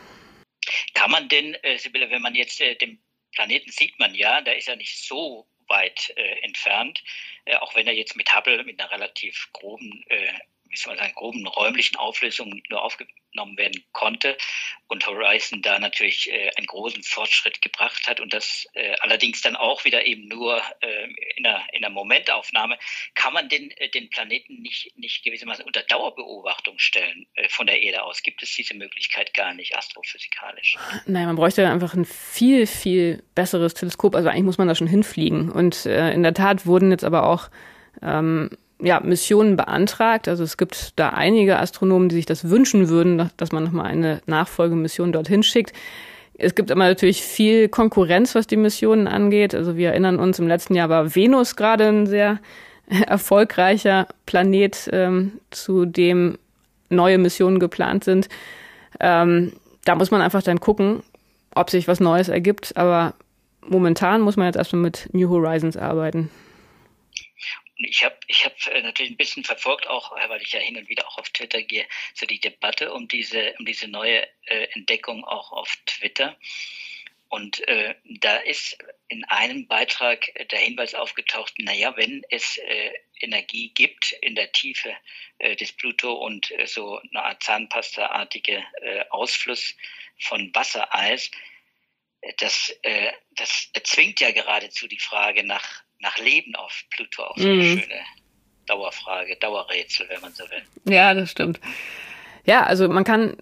Kann 0.92 1.10
man 1.10 1.26
denn, 1.30 1.54
äh, 1.62 1.78
Sibylle, 1.78 2.10
wenn 2.10 2.20
man 2.20 2.34
jetzt 2.34 2.60
äh, 2.60 2.74
den 2.74 3.00
Planeten 3.34 3.70
sieht 3.70 3.98
man 3.98 4.14
ja, 4.14 4.42
da 4.42 4.52
ist 4.52 4.68
er 4.68 4.76
nicht 4.76 5.02
so 5.08 5.46
weit 5.68 6.12
äh, 6.16 6.44
entfernt, 6.44 7.02
äh, 7.46 7.56
auch 7.56 7.74
wenn 7.74 7.86
er 7.86 7.94
jetzt 7.94 8.14
mit 8.14 8.36
Hubble 8.36 8.62
mit 8.64 8.78
einer 8.78 8.92
relativ 8.92 9.48
groben, 9.54 10.04
man 10.86 10.98
sagen, 10.98 11.14
groben 11.14 11.46
räumlichen 11.46 11.96
Auflösung 11.96 12.62
nur 12.68 12.82
aufgenommen 12.82 13.14
genommen 13.32 13.56
werden 13.56 13.82
konnte 13.92 14.36
und 14.88 15.06
Horizon 15.06 15.62
da 15.62 15.78
natürlich 15.78 16.30
äh, 16.30 16.50
einen 16.56 16.66
großen 16.66 17.02
Fortschritt 17.02 17.62
gebracht 17.62 18.08
hat 18.08 18.20
und 18.20 18.32
das 18.32 18.66
äh, 18.74 18.94
allerdings 19.00 19.40
dann 19.40 19.56
auch 19.56 19.84
wieder 19.84 20.04
eben 20.04 20.28
nur 20.28 20.60
äh, 20.80 21.04
in, 21.36 21.46
einer, 21.46 21.62
in 21.72 21.84
einer 21.84 21.92
Momentaufnahme, 21.92 22.78
kann 23.14 23.32
man 23.32 23.48
den, 23.48 23.70
äh, 23.78 23.88
den 23.88 24.10
Planeten 24.10 24.60
nicht, 24.60 24.96
nicht 24.96 25.24
gewissermaßen 25.24 25.64
unter 25.64 25.82
Dauerbeobachtung 25.82 26.78
stellen 26.78 27.26
äh, 27.34 27.48
von 27.48 27.66
der 27.66 27.82
Erde 27.82 28.02
aus. 28.02 28.22
Gibt 28.22 28.42
es 28.42 28.54
diese 28.54 28.74
Möglichkeit 28.74 29.32
gar 29.34 29.54
nicht 29.54 29.76
astrophysikalisch? 29.76 30.76
Nein, 31.06 31.26
man 31.26 31.36
bräuchte 31.36 31.68
einfach 31.68 31.94
ein 31.94 32.04
viel, 32.04 32.66
viel 32.66 33.24
besseres 33.34 33.74
Teleskop. 33.74 34.14
Also 34.14 34.28
eigentlich 34.28 34.44
muss 34.44 34.58
man 34.58 34.68
da 34.68 34.74
schon 34.74 34.86
hinfliegen. 34.86 35.50
Und 35.50 35.86
äh, 35.86 36.12
in 36.12 36.22
der 36.22 36.34
Tat 36.34 36.66
wurden 36.66 36.90
jetzt 36.90 37.04
aber 37.04 37.26
auch 37.26 37.50
ähm, 38.02 38.50
ja, 38.82 39.00
Missionen 39.00 39.56
beantragt. 39.56 40.28
Also 40.28 40.42
es 40.42 40.56
gibt 40.56 40.98
da 40.98 41.10
einige 41.10 41.58
Astronomen, 41.58 42.08
die 42.08 42.16
sich 42.16 42.26
das 42.26 42.50
wünschen 42.50 42.88
würden, 42.88 43.30
dass 43.36 43.52
man 43.52 43.64
nochmal 43.64 43.86
eine 43.86 44.20
Nachfolgemission 44.26 45.12
dorthin 45.12 45.42
schickt. 45.42 45.72
Es 46.34 46.54
gibt 46.54 46.70
aber 46.72 46.80
natürlich 46.80 47.22
viel 47.22 47.68
Konkurrenz, 47.68 48.34
was 48.34 48.46
die 48.46 48.56
Missionen 48.56 49.06
angeht. 49.06 49.54
Also 49.54 49.76
wir 49.76 49.90
erinnern 49.90 50.18
uns, 50.18 50.38
im 50.38 50.48
letzten 50.48 50.74
Jahr 50.74 50.88
war 50.88 51.14
Venus 51.14 51.56
gerade 51.56 51.86
ein 51.86 52.06
sehr 52.06 52.40
erfolgreicher 53.06 54.08
Planet, 54.26 54.90
ähm, 54.92 55.32
zu 55.50 55.84
dem 55.84 56.38
neue 56.88 57.18
Missionen 57.18 57.60
geplant 57.60 58.04
sind. 58.04 58.28
Ähm, 58.98 59.52
da 59.84 59.94
muss 59.94 60.10
man 60.10 60.20
einfach 60.20 60.42
dann 60.42 60.60
gucken, 60.60 61.02
ob 61.54 61.70
sich 61.70 61.86
was 61.86 62.00
Neues 62.00 62.28
ergibt. 62.28 62.76
Aber 62.76 63.14
momentan 63.66 64.20
muss 64.20 64.36
man 64.36 64.46
jetzt 64.46 64.56
erstmal 64.56 64.82
mit 64.82 65.08
New 65.12 65.28
Horizons 65.28 65.76
arbeiten. 65.76 66.30
Ich 67.84 68.04
habe 68.04 68.16
ich 68.26 68.44
hab 68.44 68.66
äh, 68.66 68.82
natürlich 68.82 69.12
ein 69.12 69.16
bisschen 69.16 69.44
verfolgt, 69.44 69.86
auch 69.86 70.16
äh, 70.16 70.28
weil 70.28 70.42
ich 70.42 70.52
ja 70.52 70.60
hin 70.60 70.76
und 70.76 70.88
wieder 70.88 71.06
auch 71.08 71.18
auf 71.18 71.30
Twitter 71.30 71.62
gehe, 71.62 71.86
so 72.14 72.26
die 72.26 72.40
Debatte 72.40 72.92
um 72.92 73.08
diese, 73.08 73.54
um 73.58 73.66
diese 73.66 73.88
neue 73.88 74.26
äh, 74.46 74.68
Entdeckung 74.72 75.24
auch 75.24 75.52
auf 75.52 75.76
Twitter. 75.86 76.36
Und 77.28 77.66
äh, 77.66 77.94
da 78.04 78.36
ist 78.36 78.76
in 79.08 79.24
einem 79.24 79.66
Beitrag 79.66 80.28
der 80.50 80.58
Hinweis 80.58 80.94
aufgetaucht, 80.94 81.54
naja, 81.58 81.96
wenn 81.96 82.22
es 82.28 82.58
äh, 82.58 82.92
Energie 83.20 83.70
gibt 83.70 84.12
in 84.20 84.34
der 84.34 84.52
Tiefe 84.52 84.94
äh, 85.38 85.56
des 85.56 85.72
Pluto 85.72 86.12
und 86.12 86.52
so 86.66 86.98
eine 86.98 87.24
Art 87.24 87.42
Zahnpasta-artige 87.42 88.62
Ausfluss 89.10 89.74
von 90.18 90.54
Wassereis, 90.54 91.30
das, 92.36 92.78
das 93.34 93.70
zwingt 93.84 94.20
ja 94.20 94.30
geradezu 94.32 94.86
die 94.86 94.98
Frage 94.98 95.44
nach, 95.44 95.82
nach 96.02 96.18
Leben 96.18 96.54
auf 96.56 96.84
Pluto, 96.90 97.22
auch 97.22 97.36
so 97.36 97.44
eine 97.44 97.54
mhm. 97.54 97.78
schöne 97.78 98.00
Dauerfrage, 98.66 99.36
Dauerrätsel, 99.36 100.06
wenn 100.08 100.20
man 100.20 100.32
so 100.32 100.44
will. 100.44 100.92
Ja, 100.92 101.14
das 101.14 101.30
stimmt. 101.30 101.60
Ja, 102.44 102.64
also 102.64 102.88
man 102.88 103.04
kann 103.04 103.36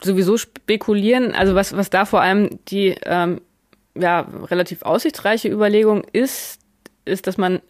sowieso 0.00 0.36
spekulieren, 0.36 1.34
also 1.34 1.54
was, 1.54 1.76
was 1.76 1.90
da 1.90 2.04
vor 2.04 2.20
allem 2.20 2.60
die 2.66 2.94
ähm, 3.04 3.40
ja, 3.94 4.20
relativ 4.20 4.82
aussichtsreiche 4.82 5.48
Überlegung 5.48 6.04
ist, 6.12 6.60
ist, 7.04 7.26
dass 7.26 7.38
man 7.38 7.60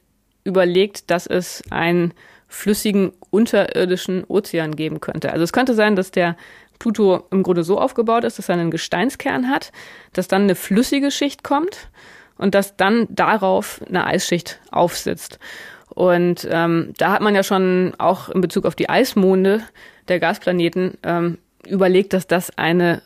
überlegt, 0.44 1.11
dass 1.11 1.27
es 1.27 1.62
einen 1.70 2.12
flüssigen 2.49 3.12
unterirdischen 3.31 4.25
Ozean 4.25 4.75
geben 4.75 5.01
könnte. 5.01 5.33
Also 5.33 5.44
es 5.44 5.53
könnte 5.53 5.75
sein, 5.75 5.96
dass 5.96 6.11
der 6.11 6.37
Pluto 6.79 7.27
im 7.31 7.42
Grunde 7.42 7.62
so 7.62 7.79
aufgebaut 7.79 8.25
ist, 8.25 8.38
dass 8.38 8.49
er 8.49 8.57
einen 8.57 8.70
Gesteinskern 8.70 9.49
hat, 9.49 9.70
dass 10.12 10.29
dann 10.29 10.42
eine 10.42 10.57
flüssige 10.57 11.11
Schicht 11.11 11.44
kommt 11.44 11.90
und 12.40 12.55
dass 12.55 12.76
dann 12.76 13.07
darauf 13.11 13.81
eine 13.88 14.07
Eisschicht 14.07 14.61
aufsitzt. 14.70 15.38
Und 15.90 16.48
ähm, 16.50 16.94
da 16.96 17.12
hat 17.12 17.20
man 17.20 17.35
ja 17.35 17.42
schon 17.42 17.92
auch 17.98 18.29
in 18.31 18.40
Bezug 18.40 18.64
auf 18.64 18.74
die 18.74 18.88
Eismonde 18.88 19.62
der 20.09 20.20
Gasplaneten 20.20 20.96
ähm, 21.03 21.38
überlegt, 21.66 22.12
dass 22.12 22.26
das 22.26 22.57
eine 22.57 23.03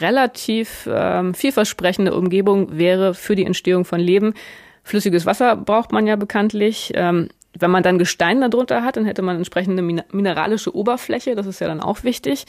relativ 0.00 0.88
ähm, 0.90 1.34
vielversprechende 1.34 2.14
Umgebung 2.14 2.76
wäre 2.76 3.14
für 3.14 3.36
die 3.36 3.44
Entstehung 3.44 3.84
von 3.84 4.00
Leben. 4.00 4.34
Flüssiges 4.82 5.26
Wasser 5.26 5.56
braucht 5.56 5.92
man 5.92 6.06
ja 6.06 6.16
bekanntlich. 6.16 6.92
Ähm, 6.94 7.28
wenn 7.58 7.70
man 7.70 7.82
dann 7.82 7.98
Gestein 7.98 8.40
darunter 8.40 8.82
hat, 8.82 8.96
dann 8.96 9.04
hätte 9.04 9.22
man 9.22 9.36
entsprechende 9.36 9.82
mineralische 9.82 10.74
Oberfläche, 10.74 11.34
das 11.34 11.46
ist 11.46 11.60
ja 11.60 11.68
dann 11.68 11.80
auch 11.80 12.02
wichtig. 12.02 12.46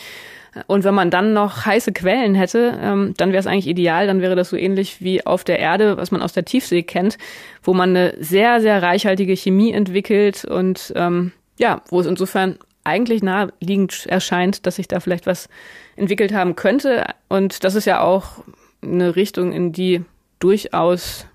Und 0.68 0.84
wenn 0.84 0.94
man 0.94 1.10
dann 1.10 1.34
noch 1.34 1.66
heiße 1.66 1.92
Quellen 1.94 2.36
hätte, 2.36 2.78
ähm, 2.82 3.14
dann 3.18 3.32
wäre 3.32 3.40
es 3.40 3.48
eigentlich 3.48 3.68
ideal, 3.68 4.08
dann 4.08 4.22
wäre 4.22 4.36
das 4.36 4.50
so 4.50 4.56
ähnlich 4.56 5.02
wie 5.02 5.26
auf 5.26 5.44
der 5.44 5.60
Erde, 5.60 5.98
was 5.98 6.12
man 6.12 6.22
aus 6.22 6.34
der 6.34 6.46
Tiefsee 6.46 6.84
kennt, 6.84 7.18
wo 7.64 7.74
man 7.74 7.90
eine 7.90 8.16
sehr, 8.20 8.62
sehr 8.62 8.82
reichhaltige 8.82 9.36
Chemie 9.36 9.72
entwickelt 9.72 10.46
und 10.46 10.94
ähm, 10.96 11.32
ja, 11.58 11.82
wo 11.90 12.00
es 12.00 12.06
insofern 12.06 12.58
eigentlich 12.84 13.24
naheliegend 13.24 14.06
erscheint, 14.08 14.66
dass 14.66 14.76
sich 14.76 14.88
da 14.88 15.00
vielleicht 15.00 15.26
was 15.26 15.50
entwickelt 15.96 16.34
haben 16.34 16.56
könnte. 16.56 17.06
Und 17.30 17.64
das 17.64 17.76
ist 17.76 17.86
ja 17.86 18.02
auch 18.02 18.44
eine 18.82 19.16
Richtung, 19.16 19.54
in 19.54 19.72
die 19.72 20.04
durchaus 20.40 21.26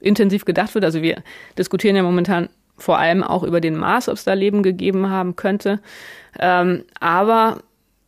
intensiv 0.00 0.44
gedacht 0.44 0.74
wird. 0.74 0.84
Also 0.84 1.02
wir 1.02 1.22
diskutieren 1.56 1.96
ja 1.96 2.02
momentan 2.02 2.48
vor 2.78 2.98
allem 2.98 3.22
auch 3.22 3.42
über 3.42 3.60
den 3.60 3.76
Mars, 3.76 4.08
ob 4.08 4.14
es 4.14 4.24
da 4.24 4.32
Leben 4.34 4.62
gegeben 4.62 5.10
haben 5.10 5.36
könnte. 5.36 5.80
Ähm, 6.38 6.84
aber 7.00 7.58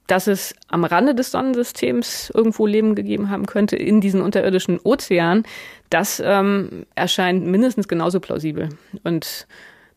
dass 0.06 0.26
es 0.26 0.54
am 0.68 0.84
Rande 0.84 1.14
des 1.14 1.30
Sonnensystems 1.30 2.32
irgendwo 2.34 2.66
Leben 2.66 2.96
gegeben 2.96 3.30
haben 3.30 3.46
könnte, 3.46 3.76
in 3.76 4.00
diesen 4.00 4.22
unterirdischen 4.22 4.80
Ozeanen, 4.82 5.44
das 5.88 6.20
ähm, 6.24 6.84
erscheint 6.96 7.46
mindestens 7.46 7.86
genauso 7.86 8.18
plausibel. 8.18 8.70
Und 9.04 9.46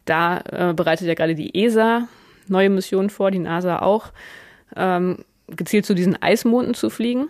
da 0.06 0.42
äh, 0.52 0.74
bereitet 0.74 1.08
ja 1.08 1.16
gerade 1.16 1.34
die 1.34 1.64
ESA 1.64 2.08
neue 2.48 2.70
Missionen 2.70 3.10
vor, 3.10 3.32
die 3.32 3.40
NASA 3.40 3.80
auch, 3.80 4.12
ähm, 4.76 5.20
gezielt 5.48 5.86
zu 5.86 5.96
diesen 5.96 6.22
Eismonden 6.22 6.74
zu 6.76 6.90
fliegen. 6.90 7.30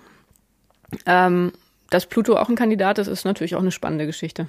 Ähm, 1.05 1.53
dass 1.89 2.05
Pluto 2.05 2.35
auch 2.35 2.49
ein 2.49 2.55
Kandidat 2.55 2.97
ist, 2.97 3.07
ist 3.07 3.23
natürlich 3.23 3.55
auch 3.55 3.61
eine 3.61 3.71
spannende 3.71 4.05
Geschichte. 4.05 4.47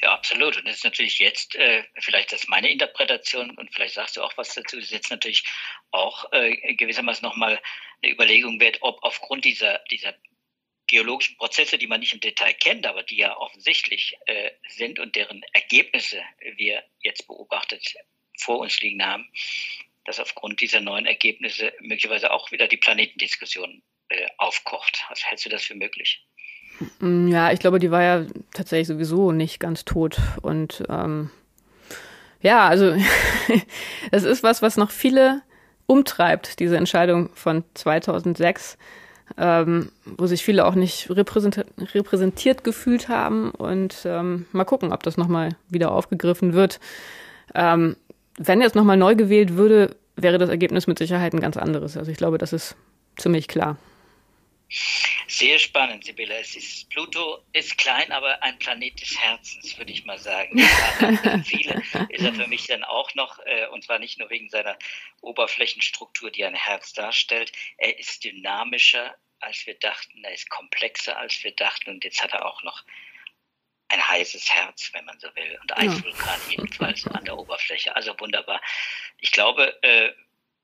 Ja, 0.00 0.12
absolut. 0.12 0.56
Und 0.56 0.66
das 0.66 0.76
ist 0.76 0.84
natürlich 0.84 1.18
jetzt, 1.18 1.54
äh, 1.56 1.84
vielleicht 1.98 2.32
das 2.32 2.42
ist 2.42 2.48
meine 2.48 2.70
Interpretation 2.70 3.50
und 3.50 3.74
vielleicht 3.74 3.94
sagst 3.94 4.16
du 4.16 4.22
auch 4.22 4.36
was 4.36 4.54
dazu, 4.54 4.78
ist 4.78 4.92
jetzt 4.92 5.10
natürlich 5.10 5.44
auch 5.90 6.32
äh, 6.32 6.74
gewissermaßen 6.74 7.26
nochmal 7.26 7.60
eine 8.02 8.12
Überlegung 8.12 8.60
wert, 8.60 8.78
ob 8.82 9.02
aufgrund 9.02 9.44
dieser, 9.44 9.80
dieser 9.90 10.14
geologischen 10.86 11.36
Prozesse, 11.36 11.78
die 11.78 11.86
man 11.86 12.00
nicht 12.00 12.12
im 12.12 12.20
Detail 12.20 12.52
kennt, 12.54 12.86
aber 12.86 13.02
die 13.02 13.16
ja 13.16 13.36
offensichtlich 13.36 14.16
äh, 14.26 14.50
sind 14.68 14.98
und 14.98 15.16
deren 15.16 15.42
Ergebnisse 15.52 16.22
wir 16.56 16.84
jetzt 17.00 17.26
beobachtet 17.26 17.94
vor 18.38 18.58
uns 18.58 18.80
liegen 18.80 19.04
haben, 19.04 19.30
dass 20.04 20.20
aufgrund 20.20 20.60
dieser 20.60 20.80
neuen 20.80 21.06
Ergebnisse 21.06 21.72
möglicherweise 21.80 22.30
auch 22.30 22.52
wieder 22.52 22.68
die 22.68 22.76
Planetendiskussion 22.76 23.82
äh, 24.08 24.28
aufkocht. 24.38 25.04
Was 25.08 25.24
hältst 25.24 25.46
du 25.46 25.48
das 25.48 25.64
für 25.64 25.74
möglich? 25.74 26.24
Mm, 27.00 27.28
ja, 27.28 27.52
ich 27.52 27.60
glaube, 27.60 27.78
die 27.78 27.90
war 27.90 28.02
ja 28.02 28.26
tatsächlich 28.52 28.88
sowieso 28.88 29.32
nicht 29.32 29.60
ganz 29.60 29.84
tot. 29.84 30.18
Und 30.42 30.82
ähm, 30.88 31.30
ja, 32.40 32.68
also 32.68 32.94
es 34.10 34.24
ist 34.24 34.42
was, 34.42 34.62
was 34.62 34.76
noch 34.76 34.90
viele 34.90 35.42
umtreibt, 35.86 36.60
diese 36.60 36.76
Entscheidung 36.76 37.30
von 37.34 37.64
2006, 37.74 38.78
ähm, 39.38 39.90
wo 40.04 40.26
sich 40.26 40.44
viele 40.44 40.66
auch 40.66 40.74
nicht 40.74 41.10
repräsentiert, 41.10 41.68
repräsentiert 41.94 42.64
gefühlt 42.64 43.08
haben. 43.08 43.50
Und 43.50 43.98
ähm, 44.04 44.46
mal 44.52 44.64
gucken, 44.64 44.92
ob 44.92 45.02
das 45.02 45.16
nochmal 45.16 45.50
wieder 45.68 45.92
aufgegriffen 45.92 46.54
wird. 46.54 46.80
Ähm, 47.54 47.96
wenn 48.36 48.60
jetzt 48.60 48.74
nochmal 48.74 48.96
neu 48.96 49.14
gewählt 49.14 49.56
würde, 49.56 49.96
wäre 50.16 50.38
das 50.38 50.50
Ergebnis 50.50 50.86
mit 50.86 50.98
Sicherheit 50.98 51.32
ein 51.34 51.40
ganz 51.40 51.56
anderes. 51.56 51.96
Also 51.96 52.10
ich 52.10 52.16
glaube, 52.16 52.38
das 52.38 52.52
ist 52.52 52.76
ziemlich 53.16 53.48
klar. 53.48 53.76
Sehr 55.28 55.58
spannend, 55.58 56.04
Sibylle. 56.04 56.38
Es 56.38 56.56
ist, 56.56 56.88
Pluto 56.90 57.44
ist 57.52 57.76
klein, 57.78 58.10
aber 58.12 58.42
ein 58.42 58.58
Planet 58.58 59.00
des 59.00 59.18
Herzens, 59.20 59.76
würde 59.78 59.92
ich 59.92 60.04
mal 60.04 60.18
sagen. 60.18 60.58
Ja, 61.00 61.42
viele 61.44 61.82
ist 62.08 62.24
er 62.24 62.34
für 62.34 62.46
mich 62.46 62.66
dann 62.66 62.84
auch 62.84 63.14
noch, 63.14 63.38
äh, 63.46 63.66
und 63.68 63.84
zwar 63.84 63.98
nicht 63.98 64.18
nur 64.18 64.30
wegen 64.30 64.48
seiner 64.48 64.78
Oberflächenstruktur, 65.20 66.30
die 66.30 66.44
ein 66.44 66.54
Herz 66.54 66.92
darstellt. 66.92 67.52
Er 67.78 67.98
ist 67.98 68.24
dynamischer, 68.24 69.16
als 69.40 69.66
wir 69.66 69.74
dachten. 69.74 70.24
Er 70.24 70.32
ist 70.32 70.48
komplexer, 70.50 71.16
als 71.18 71.42
wir 71.44 71.52
dachten. 71.52 71.90
Und 71.90 72.04
jetzt 72.04 72.22
hat 72.22 72.32
er 72.32 72.46
auch 72.46 72.62
noch 72.62 72.84
ein 73.88 74.08
heißes 74.08 74.52
Herz, 74.52 74.90
wenn 74.92 75.04
man 75.04 75.18
so 75.20 75.28
will, 75.34 75.58
und 75.62 75.76
Eisvulkan 75.76 76.40
ja. 76.46 76.50
jedenfalls 76.50 77.06
an 77.06 77.24
der 77.24 77.38
Oberfläche. 77.38 77.94
Also 77.94 78.18
wunderbar. 78.18 78.60
Ich 79.18 79.30
glaube, 79.30 79.82
äh, 79.82 80.12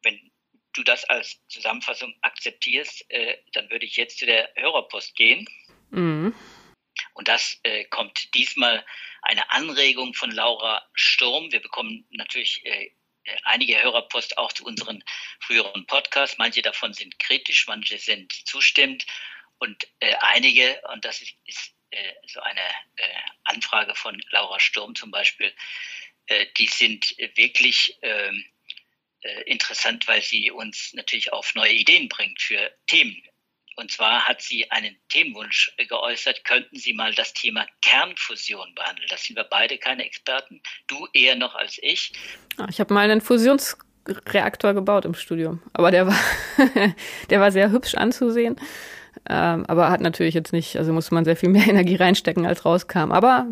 wenn 0.03 0.30
du 0.72 0.83
das 0.83 1.04
als 1.04 1.40
Zusammenfassung 1.48 2.14
akzeptierst, 2.22 3.11
äh, 3.11 3.38
dann 3.52 3.70
würde 3.70 3.87
ich 3.87 3.96
jetzt 3.96 4.18
zu 4.18 4.26
der 4.26 4.50
Hörerpost 4.56 5.14
gehen. 5.14 5.48
Mhm. 5.90 6.35
Und 7.14 7.28
das 7.28 7.59
äh, 7.62 7.85
kommt 7.85 8.35
diesmal 8.35 8.85
eine 9.22 9.50
Anregung 9.50 10.14
von 10.14 10.30
Laura 10.30 10.87
Sturm. 10.94 11.50
Wir 11.52 11.61
bekommen 11.61 12.06
natürlich 12.11 12.64
äh, 12.64 12.90
einige 13.44 13.83
Hörerpost 13.83 14.38
auch 14.38 14.52
zu 14.52 14.64
unseren 14.64 15.02
früheren 15.40 15.87
Podcasts. 15.87 16.38
Manche 16.38 16.62
davon 16.62 16.92
sind 16.94 17.18
kritisch, 17.18 17.66
manche 17.66 17.98
sind 17.98 18.33
zustimmend 18.46 19.06
und 19.59 19.87
äh, 20.00 20.14
einige, 20.20 20.80
und 20.92 21.04
das 21.04 21.20
ist, 21.20 21.35
ist 21.44 21.74
äh, 21.90 22.14
so 22.26 22.40
eine 22.40 22.61
äh, 22.96 23.09
Anfrage 23.44 23.94
von 23.94 24.20
Laura 24.30 24.59
Sturm 24.61 24.94
zum 24.94 25.11
Beispiel, 25.11 25.52
äh, 26.26 26.46
die 26.56 26.66
sind 26.66 27.16
wirklich 27.35 27.98
ähm, 29.22 29.42
interessant, 29.46 30.06
weil 30.09 30.22
sie 30.22 30.50
uns 30.50 30.92
natürlich 30.94 31.33
auf 31.33 31.54
neue 31.54 31.72
Ideen 31.72 32.09
bringt 32.09 32.40
für 32.40 32.70
Themen. 32.87 33.16
Und 33.76 33.90
zwar 33.90 34.26
hat 34.26 34.42
sie 34.42 34.70
einen 34.70 34.96
Themenwunsch 35.09 35.74
geäußert, 35.76 36.44
könnten 36.44 36.76
Sie 36.76 36.92
mal 36.92 37.14
das 37.14 37.33
Thema 37.33 37.66
Kernfusion 37.80 38.74
behandeln. 38.74 39.06
Das 39.09 39.24
sind 39.24 39.37
wir 39.37 39.44
beide 39.44 39.78
keine 39.78 40.04
Experten, 40.04 40.61
du 40.87 41.06
eher 41.14 41.35
noch 41.35 41.54
als 41.54 41.78
ich. 41.80 42.12
Ah, 42.59 42.66
ich 42.68 42.78
habe 42.80 42.92
mal 42.92 43.09
einen 43.09 43.22
Fusionsreaktor 43.22 44.74
gebaut 44.74 45.06
im 45.06 45.14
Studium, 45.14 45.62
aber 45.72 45.90
der 45.90 46.09
war, 46.09 46.20
der 47.30 47.40
war 47.40 47.52
sehr 47.52 47.70
hübsch 47.70 47.94
anzusehen. 47.94 48.56
Ähm, 49.28 49.64
aber 49.66 49.90
hat 49.90 50.00
natürlich 50.00 50.35
jetzt 50.35 50.52
nicht, 50.52 50.76
also 50.76 50.92
musste 50.92 51.14
man 51.14 51.24
sehr 51.24 51.37
viel 51.37 51.48
mehr 51.48 51.66
Energie 51.68 51.96
reinstecken, 51.96 52.46
als 52.46 52.64
rauskam. 52.64 53.12
Aber 53.12 53.46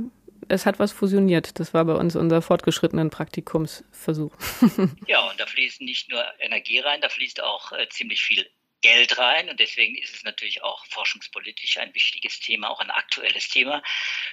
es 0.49 0.67
hat 0.67 0.79
was 0.79 0.93
fusioniert. 0.93 1.59
Das 1.59 1.75
war 1.75 1.85
bei 1.85 1.95
uns 1.95 2.17
unser 2.17 2.43
fortgeschrittenen 2.43 3.11
Praktikumsversuch. 3.11 4.35
ja, 5.07 5.21
und 5.29 5.39
da 5.39 5.47
fließt 5.47 5.81
nicht 5.81 6.11
nur 6.11 6.25
Energie 6.41 6.81
rein, 6.81 7.01
da 7.01 7.09
fließt 7.09 7.43
auch 7.43 7.73
äh, 7.73 7.89
ziemlich 7.89 8.23
viel 8.23 8.49
Geld 8.81 9.19
rein 9.19 9.51
und 9.51 9.59
deswegen 9.59 9.97
ist 9.97 10.15
es 10.15 10.23
natürlich 10.23 10.63
auch 10.63 10.85
forschungspolitisch 10.87 11.79
ein 11.79 11.93
wichtiges 11.95 12.39
Thema, 12.39 12.71
auch 12.71 12.79
ein 12.79 12.91
aktuelles 12.91 13.49
Thema. 13.49 13.83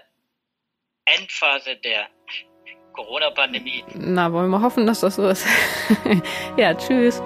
Endphase 1.05 1.75
der 1.77 2.07
Corona-Pandemie. 2.93 3.83
Na, 3.95 4.31
wollen 4.31 4.49
wir 4.49 4.61
hoffen, 4.61 4.87
dass 4.87 5.01
das 5.01 5.15
so 5.15 5.29
ist. 5.29 5.45
ja, 6.57 6.73
tschüss. 6.73 7.21